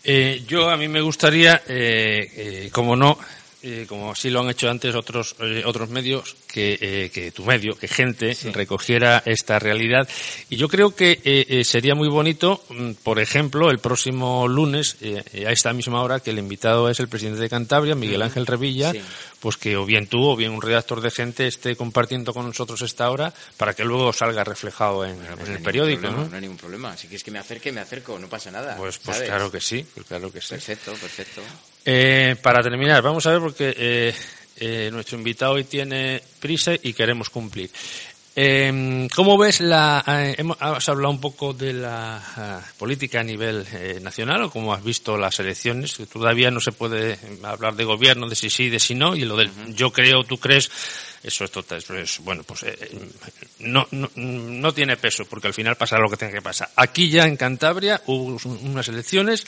Eh, 0.03 0.43
yo 0.47 0.69
a 0.69 0.77
mí 0.77 0.87
me 0.87 1.01
gustaría, 1.01 1.63
eh, 1.67 2.31
eh, 2.35 2.69
como 2.71 2.95
no, 2.95 3.17
eh, 3.63 3.85
como 3.87 4.11
así 4.11 4.29
lo 4.29 4.41
han 4.41 4.49
hecho 4.49 4.69
antes 4.69 4.93
otros 4.95 5.35
eh, 5.39 5.63
otros 5.65 5.89
medios, 5.89 6.35
que, 6.47 6.77
eh, 6.79 7.09
que 7.11 7.31
tu 7.31 7.43
medio, 7.45 7.75
que 7.77 7.87
gente 7.87 8.37
recogiera 8.53 9.23
esta 9.25 9.57
realidad. 9.59 10.07
Y 10.49 10.57
yo 10.57 10.67
creo 10.69 10.95
que 10.95 11.13
eh, 11.23 11.45
eh, 11.49 11.63
sería 11.63 11.95
muy 11.95 12.09
bonito, 12.09 12.63
mm, 12.69 12.91
por 13.03 13.19
ejemplo, 13.19 13.71
el 13.71 13.79
próximo 13.79 14.47
lunes, 14.47 14.97
eh, 15.01 15.23
eh, 15.33 15.47
a 15.47 15.51
esta 15.51 15.73
misma 15.73 16.01
hora, 16.03 16.19
que 16.19 16.29
el 16.31 16.39
invitado 16.39 16.89
es 16.89 16.99
el 16.99 17.07
presidente 17.07 17.39
de 17.41 17.49
Cantabria, 17.49 17.95
Miguel 17.95 18.21
Ángel 18.21 18.45
Revilla, 18.45 18.91
Sí. 18.91 19.01
pues 19.39 19.57
que 19.57 19.75
o 19.77 19.85
bien 19.85 20.07
tú 20.07 20.21
o 20.29 20.35
bien 20.35 20.51
un 20.51 20.61
redactor 20.61 21.01
de 21.01 21.09
gente 21.11 21.47
esté 21.47 21.75
compartiendo 21.75 22.33
con 22.33 22.45
nosotros 22.45 22.81
esta 22.81 23.09
hora 23.09 23.33
para 23.57 23.73
que 23.73 23.83
luego 23.83 24.13
salga 24.13 24.43
reflejado 24.43 25.05
en, 25.05 25.17
Pues 25.17 25.49
no 25.49 25.55
el 25.55 25.63
periódico. 25.63 26.01
problema, 26.01 26.23
¿no? 26.23 26.29
no 26.29 26.35
hay 26.35 26.41
ningún 26.41 26.57
problema. 26.57 26.95
Si 26.97 27.07
quieres 27.07 27.23
que 27.23 27.31
me 27.31 27.39
acerque, 27.39 27.71
me 27.71 27.81
acerco, 27.81 28.19
no 28.19 28.27
pasa 28.29 28.51
nada. 28.51 28.75
Pues, 28.77 28.99
pues 28.99 29.17
¿sabes? 29.17 29.29
claro 29.29 29.51
que 29.51 29.59
sí, 29.61 29.85
pues 29.93 30.05
claro 30.05 30.31
que 30.31 30.41
sí. 30.41 30.49
Perfecto, 30.49 30.93
perfecto. 30.93 31.41
Eh, 31.85 32.35
para 32.41 32.61
terminar, 32.61 33.01
vamos 33.01 33.25
a 33.25 33.31
ver 33.31 33.39
porque 33.39 33.75
eh, 33.77 34.13
eh, 34.57 34.89
nuestro 34.91 35.17
invitado 35.17 35.53
hoy 35.53 35.65
tiene 35.65 36.21
prisa 36.39 36.73
y 36.81 36.93
queremos 36.93 37.29
cumplir. 37.29 37.69
Eh, 38.35 39.07
¿Cómo 39.15 39.37
ves 39.37 39.61
la... 39.61 40.03
eh, 40.07 40.35
hemos, 40.39 40.57
has 40.59 40.89
hablado 40.89 41.11
un 41.11 41.21
poco 41.21 41.53
de 41.53 41.71
la 41.73 42.17
ah, 42.17 42.61
política 42.79 43.19
a 43.19 43.23
nivel 43.23 43.63
eh, 43.71 43.99
nacional 44.01 44.43
o 44.43 44.49
cómo 44.49 44.73
has 44.73 44.83
visto 44.83 45.17
las 45.17 45.39
elecciones? 45.39 45.97
Todavía 46.11 46.49
no 46.49 46.59
se 46.59 46.71
puede 46.71 47.19
hablar 47.43 47.75
de 47.75 47.83
gobierno, 47.83 48.27
de 48.27 48.35
si 48.35 48.49
sí, 48.49 48.69
de 48.69 48.79
si 48.79 48.95
no, 48.95 49.15
y 49.15 49.25
lo 49.25 49.37
del 49.37 49.51
yo 49.75 49.91
creo, 49.91 50.23
tú 50.23 50.39
crees, 50.39 50.71
eso 51.23 51.45
es 51.45 51.51
total, 51.51 51.77
eso 51.77 51.95
es, 51.95 52.19
bueno, 52.19 52.43
pues 52.43 52.63
eh, 52.63 52.75
no, 53.59 53.87
no, 53.91 54.09
no 54.15 54.73
tiene 54.73 54.97
peso 54.97 55.25
porque 55.25 55.47
al 55.47 55.53
final 55.53 55.77
pasará 55.77 56.01
lo 56.01 56.09
que 56.09 56.17
tenga 56.17 56.33
que 56.33 56.41
pasar. 56.41 56.69
Aquí 56.75 57.09
ya 57.09 57.25
en 57.25 57.37
Cantabria 57.37 58.01
hubo 58.07 58.37
unas 58.61 58.87
elecciones, 58.89 59.45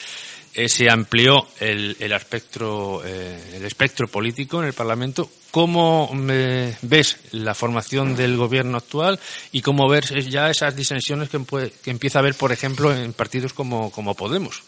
eh, 0.54 0.70
se 0.70 0.90
amplió 0.90 1.46
el, 1.60 1.98
el 2.00 2.14
espectro, 2.14 3.02
eh, 3.06 3.56
el 3.56 3.66
espectro 3.66 4.08
político 4.08 4.62
en 4.62 4.68
el 4.68 4.74
Parlamento. 4.74 5.30
¿Cómo 5.52 6.10
eh, 6.30 6.78
ves 6.82 7.18
la 7.32 7.54
formación 7.54 8.16
del 8.16 8.38
gobierno 8.38 8.78
actual 8.78 9.20
y 9.52 9.62
cómo 9.62 9.90
ves 9.90 10.14
ya 10.30 10.50
esas 10.50 10.74
disensiones 10.74 11.30
que, 11.30 11.42
que 11.84 11.92
empieza 11.92 12.20
a 12.20 12.22
haber, 12.22 12.36
por 12.36 12.54
ejemplo, 12.54 12.94
en 12.96 13.12
partidos 13.12 13.52
como, 13.52 13.92
como 13.92 14.16
Podemos? 14.16 14.64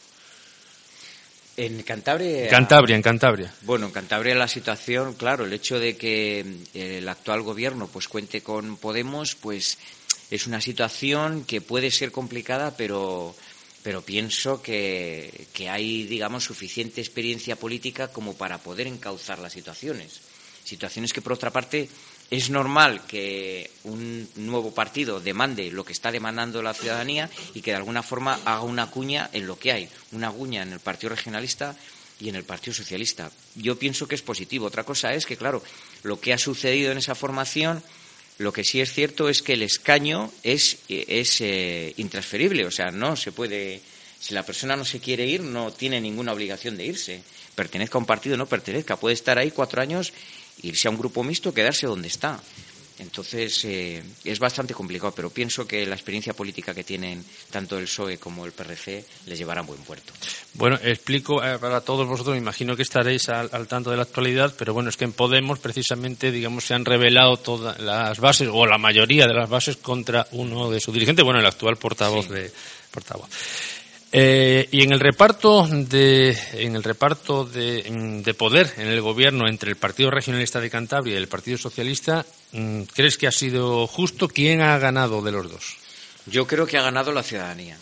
En 1.57 1.81
Cantabria. 1.81 2.43
En 2.43 2.49
Cantabria, 2.51 2.95
en 2.95 3.01
Cantabria. 3.01 3.51
Bueno, 3.63 3.87
en 3.87 3.91
Cantabria 3.91 4.35
la 4.35 4.47
situación, 4.47 5.15
claro, 5.15 5.43
el 5.43 5.53
hecho 5.53 5.79
de 5.79 5.97
que 5.97 6.41
eh, 6.75 6.99
el 6.99 7.09
actual 7.09 7.41
gobierno 7.41 7.87
pues 7.87 8.07
cuente 8.07 8.41
con 8.41 8.77
Podemos, 8.77 9.33
pues 9.33 9.79
es 10.29 10.45
una 10.45 10.61
situación 10.61 11.45
que 11.45 11.59
puede 11.59 11.89
ser 11.89 12.11
complicada, 12.11 12.77
pero 12.77 13.35
pero 13.81 14.03
pienso 14.03 14.61
que, 14.61 15.47
que 15.53 15.69
hay, 15.69 16.03
digamos, 16.03 16.43
suficiente 16.43 17.01
experiencia 17.01 17.55
política 17.55 18.09
como 18.09 18.35
para 18.35 18.59
poder 18.59 18.85
encauzar 18.85 19.39
las 19.39 19.53
situaciones. 19.53 20.19
Situaciones 20.63 21.13
que, 21.13 21.21
por 21.21 21.33
otra 21.33 21.51
parte, 21.51 21.87
es 22.29 22.49
normal 22.49 23.05
que 23.07 23.71
un 23.83 24.27
nuevo 24.35 24.73
partido 24.73 25.19
demande 25.19 25.71
lo 25.71 25.85
que 25.85 25.93
está 25.93 26.11
demandando 26.11 26.61
la 26.61 26.73
ciudadanía 26.73 27.29
y 27.53 27.61
que 27.61 27.71
de 27.71 27.77
alguna 27.77 28.03
forma 28.03 28.39
haga 28.45 28.61
una 28.61 28.89
cuña 28.89 29.29
en 29.31 29.47
lo 29.47 29.57
que 29.57 29.71
hay, 29.71 29.89
una 30.11 30.31
cuña 30.31 30.63
en 30.63 30.73
el 30.73 30.79
Partido 30.79 31.11
Regionalista 31.11 31.75
y 32.19 32.29
en 32.29 32.35
el 32.35 32.43
Partido 32.43 32.73
Socialista. 32.73 33.31
Yo 33.55 33.77
pienso 33.77 34.07
que 34.07 34.15
es 34.15 34.21
positivo. 34.21 34.65
Otra 34.65 34.83
cosa 34.83 35.13
es 35.13 35.25
que, 35.25 35.37
claro, 35.37 35.63
lo 36.03 36.19
que 36.19 36.33
ha 36.33 36.37
sucedido 36.37 36.91
en 36.91 36.97
esa 36.97 37.15
formación, 37.15 37.81
lo 38.39 38.51
que 38.51 38.63
sí 38.63 38.81
es 38.81 38.91
cierto 38.91 39.29
es 39.29 39.41
que 39.41 39.53
el 39.53 39.61
escaño 39.61 40.31
es, 40.43 40.79
es 40.89 41.41
eh, 41.41 41.93
intransferible, 41.97 42.65
o 42.65 42.71
sea, 42.71 42.87
no 42.91 43.15
se 43.15 43.31
puede. 43.31 43.81
Si 44.19 44.33
la 44.33 44.43
persona 44.43 44.75
no 44.75 44.83
se 44.83 44.99
quiere 44.99 45.27
ir, 45.27 45.41
no 45.41 45.71
tiene 45.71 46.01
ninguna 46.01 46.33
obligación 46.33 46.75
de 46.75 46.87
irse. 46.87 47.21
Pertenezca 47.53 47.97
a 47.97 48.01
un 48.01 48.07
partido 48.07 48.33
o 48.33 48.37
no 48.37 48.47
pertenezca. 48.47 48.97
Puede 48.97 49.13
estar 49.13 49.37
ahí 49.37 49.51
cuatro 49.51 49.79
años, 49.79 50.11
irse 50.61 50.87
a 50.87 50.91
un 50.91 50.97
grupo 50.97 51.23
mixto, 51.23 51.53
quedarse 51.53 51.87
donde 51.87 52.07
está. 52.07 52.39
Entonces, 52.99 53.63
eh, 53.65 54.03
es 54.23 54.39
bastante 54.39 54.73
complicado, 54.73 55.13
pero 55.15 55.29
pienso 55.29 55.67
que 55.67 55.85
la 55.85 55.93
experiencia 55.93 56.33
política 56.33 56.73
que 56.73 56.83
tienen 56.83 57.23
tanto 57.51 57.77
el 57.77 57.83
PSOE 57.83 58.17
como 58.17 58.43
el 58.43 58.53
PRC 58.53 59.05
les 59.27 59.37
llevará 59.37 59.61
a 59.61 59.63
buen 59.63 59.79
puerto. 59.81 60.13
Bueno, 60.55 60.79
explico 60.81 61.43
eh, 61.43 61.59
para 61.59 61.81
todos 61.81 62.07
vosotros, 62.07 62.33
me 62.33 62.41
imagino 62.41 62.75
que 62.75 62.81
estaréis 62.81 63.29
al, 63.29 63.49
al 63.53 63.67
tanto 63.67 63.91
de 63.91 63.97
la 63.97 64.03
actualidad, 64.03 64.55
pero 64.57 64.73
bueno, 64.73 64.89
es 64.89 64.97
que 64.97 65.05
en 65.05 65.13
Podemos 65.13 65.59
precisamente, 65.59 66.31
digamos, 66.31 66.65
se 66.65 66.73
han 66.73 66.85
revelado 66.85 67.37
todas 67.37 67.79
las 67.79 68.19
bases, 68.19 68.49
o 68.51 68.65
la 68.65 68.79
mayoría 68.79 69.27
de 69.27 69.33
las 69.33 69.49
bases, 69.49 69.77
contra 69.77 70.27
uno 70.31 70.71
de 70.71 70.79
sus 70.79 70.93
dirigentes, 70.93 71.23
bueno, 71.23 71.39
el 71.39 71.45
actual 71.45 71.77
portavoz 71.77 72.29
de 72.29 72.51
portavoz. 72.89 73.29
Eh, 74.19 74.67
y 74.71 74.81
en 74.81 74.93
el 74.93 74.99
reparto 74.99 75.67
de 75.67 76.35
en 76.53 76.75
el 76.75 76.83
reparto 76.83 77.45
de, 77.45 77.85
mm, 77.87 78.23
de 78.23 78.33
poder 78.33 78.73
en 78.77 78.87
el 78.87 78.99
gobierno 78.99 79.47
entre 79.47 79.69
el 79.69 79.75
Partido 79.75 80.09
Regionalista 80.09 80.59
de 80.59 80.71
Cantabria 80.71 81.13
y 81.13 81.17
el 81.17 81.27
Partido 81.27 81.59
Socialista, 81.59 82.25
mm, 82.51 82.81
¿crees 82.95 83.15
que 83.17 83.27
ha 83.27 83.31
sido 83.31 83.85
justo? 83.85 84.27
¿Quién 84.27 84.61
ha 84.61 84.77
ganado 84.79 85.21
de 85.21 85.31
los 85.31 85.51
dos? 85.51 85.75
Yo 86.25 86.47
creo 86.47 86.65
que 86.65 86.77
ha 86.77 86.81
ganado 86.81 87.11
la 87.11 87.21
ciudadanía. 87.21 87.77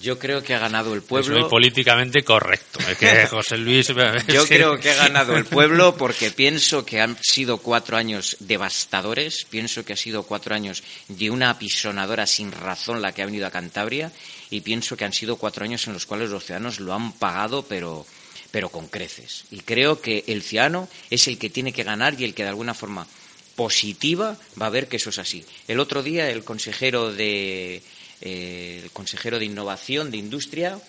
Yo 0.00 0.18
creo 0.18 0.42
que 0.42 0.54
ha 0.54 0.58
ganado 0.58 0.92
el 0.92 1.00
Es 1.00 1.04
pueblo. 1.04 1.40
muy 1.40 1.48
políticamente 1.48 2.22
correcto. 2.22 2.78
Es 2.88 2.96
que 2.98 3.26
José 3.30 3.56
Luis. 3.58 3.88
Yo 4.28 4.46
creo 4.46 4.78
que 4.78 4.90
ha 4.90 4.94
ganado 4.94 5.36
el 5.36 5.44
pueblo 5.44 5.96
porque 5.96 6.30
pienso 6.30 6.84
que 6.84 7.00
han 7.00 7.16
sido 7.22 7.58
cuatro 7.58 7.96
años 7.96 8.36
devastadores, 8.40 9.44
pienso 9.48 9.84
que 9.84 9.94
ha 9.94 9.96
sido 9.96 10.22
cuatro 10.24 10.54
años 10.54 10.82
de 11.08 11.30
una 11.30 11.50
apisonadora 11.50 12.26
sin 12.26 12.52
razón 12.52 13.02
la 13.02 13.12
que 13.12 13.22
ha 13.22 13.26
venido 13.26 13.46
a 13.46 13.50
Cantabria 13.50 14.12
y 14.50 14.60
pienso 14.60 14.96
que 14.96 15.04
han 15.04 15.12
sido 15.12 15.36
cuatro 15.36 15.64
años 15.64 15.86
en 15.86 15.92
los 15.92 16.06
cuales 16.06 16.30
los 16.30 16.44
ciudadanos 16.44 16.80
lo 16.80 16.94
han 16.94 17.12
pagado 17.12 17.64
pero 17.64 18.06
pero 18.50 18.68
con 18.68 18.88
creces. 18.88 19.44
Y 19.50 19.60
creo 19.60 20.00
que 20.00 20.24
el 20.26 20.42
ciudadano 20.42 20.88
es 21.08 21.28
el 21.28 21.38
que 21.38 21.50
tiene 21.50 21.72
que 21.72 21.84
ganar 21.84 22.20
y 22.20 22.24
el 22.24 22.34
que 22.34 22.42
de 22.42 22.48
alguna 22.48 22.74
forma 22.74 23.06
positiva 23.54 24.36
va 24.60 24.66
a 24.66 24.70
ver 24.70 24.88
que 24.88 24.96
eso 24.96 25.10
es 25.10 25.18
así. 25.18 25.44
El 25.68 25.80
otro 25.80 26.02
día 26.02 26.28
el 26.30 26.44
consejero 26.44 27.12
de 27.12 27.82
eh, 28.20 28.80
el 28.82 28.90
consejero 28.90 29.38
de 29.38 29.44
innovación 29.44 30.10
de 30.10 30.18
industria 30.18 30.80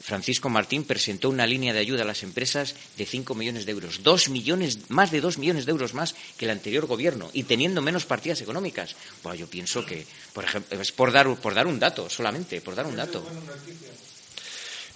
Francisco 0.00 0.48
Martín 0.48 0.84
presentó 0.84 1.28
una 1.30 1.46
línea 1.46 1.72
de 1.72 1.80
ayuda 1.80 2.02
a 2.02 2.06
las 2.06 2.22
empresas 2.22 2.74
de 2.96 3.06
5 3.06 3.34
millones 3.34 3.66
de 3.66 3.72
euros. 3.72 4.02
Dos 4.02 4.28
millones, 4.28 4.90
más 4.90 5.10
de 5.10 5.20
2 5.20 5.38
millones 5.38 5.66
de 5.66 5.72
euros 5.72 5.94
más 5.94 6.14
que 6.36 6.44
el 6.44 6.50
anterior 6.52 6.86
gobierno 6.86 7.30
y 7.32 7.44
teniendo 7.44 7.82
menos 7.82 8.04
partidas 8.04 8.40
económicas. 8.40 8.94
Bueno, 9.22 9.36
yo 9.36 9.46
pienso 9.48 9.84
que, 9.84 10.06
por 10.32 10.44
ejemplo, 10.44 10.80
es 10.80 10.92
por 10.92 11.12
dar, 11.12 11.34
por 11.36 11.54
dar 11.54 11.66
un 11.66 11.78
dato 11.78 12.08
solamente, 12.08 12.60
por 12.60 12.74
dar 12.74 12.86
un 12.86 12.96
dato. 12.96 13.26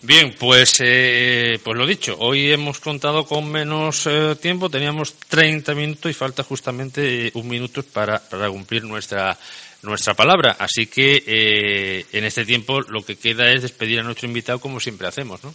Bien, 0.02 0.34
pues, 0.38 0.76
eh, 0.80 1.60
pues 1.62 1.76
lo 1.76 1.86
dicho, 1.86 2.16
hoy 2.18 2.50
hemos 2.52 2.80
contado 2.80 3.26
con 3.26 3.50
menos 3.50 4.06
eh, 4.06 4.34
tiempo, 4.40 4.70
teníamos 4.70 5.14
30 5.28 5.74
minutos 5.74 6.10
y 6.10 6.14
falta 6.14 6.42
justamente 6.42 7.26
eh, 7.26 7.30
un 7.34 7.46
minuto 7.46 7.82
para, 7.82 8.18
para 8.18 8.48
cumplir 8.48 8.84
nuestra, 8.84 9.36
nuestra 9.82 10.14
palabra. 10.14 10.56
Así 10.58 10.86
que 10.86 11.22
eh, 11.26 12.06
en 12.12 12.24
este 12.24 12.46
tiempo 12.46 12.80
lo 12.80 13.04
que 13.04 13.16
queda 13.16 13.52
es 13.52 13.62
despedir 13.62 14.00
a 14.00 14.02
nuestro 14.02 14.26
invitado 14.26 14.58
como 14.58 14.80
siempre 14.80 15.06
hacemos, 15.06 15.44
¿no? 15.44 15.54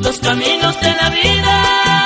Los 0.00 0.18
caminos 0.20 0.80
de 0.80 0.94
la 0.94 1.10
vida 1.10 1.97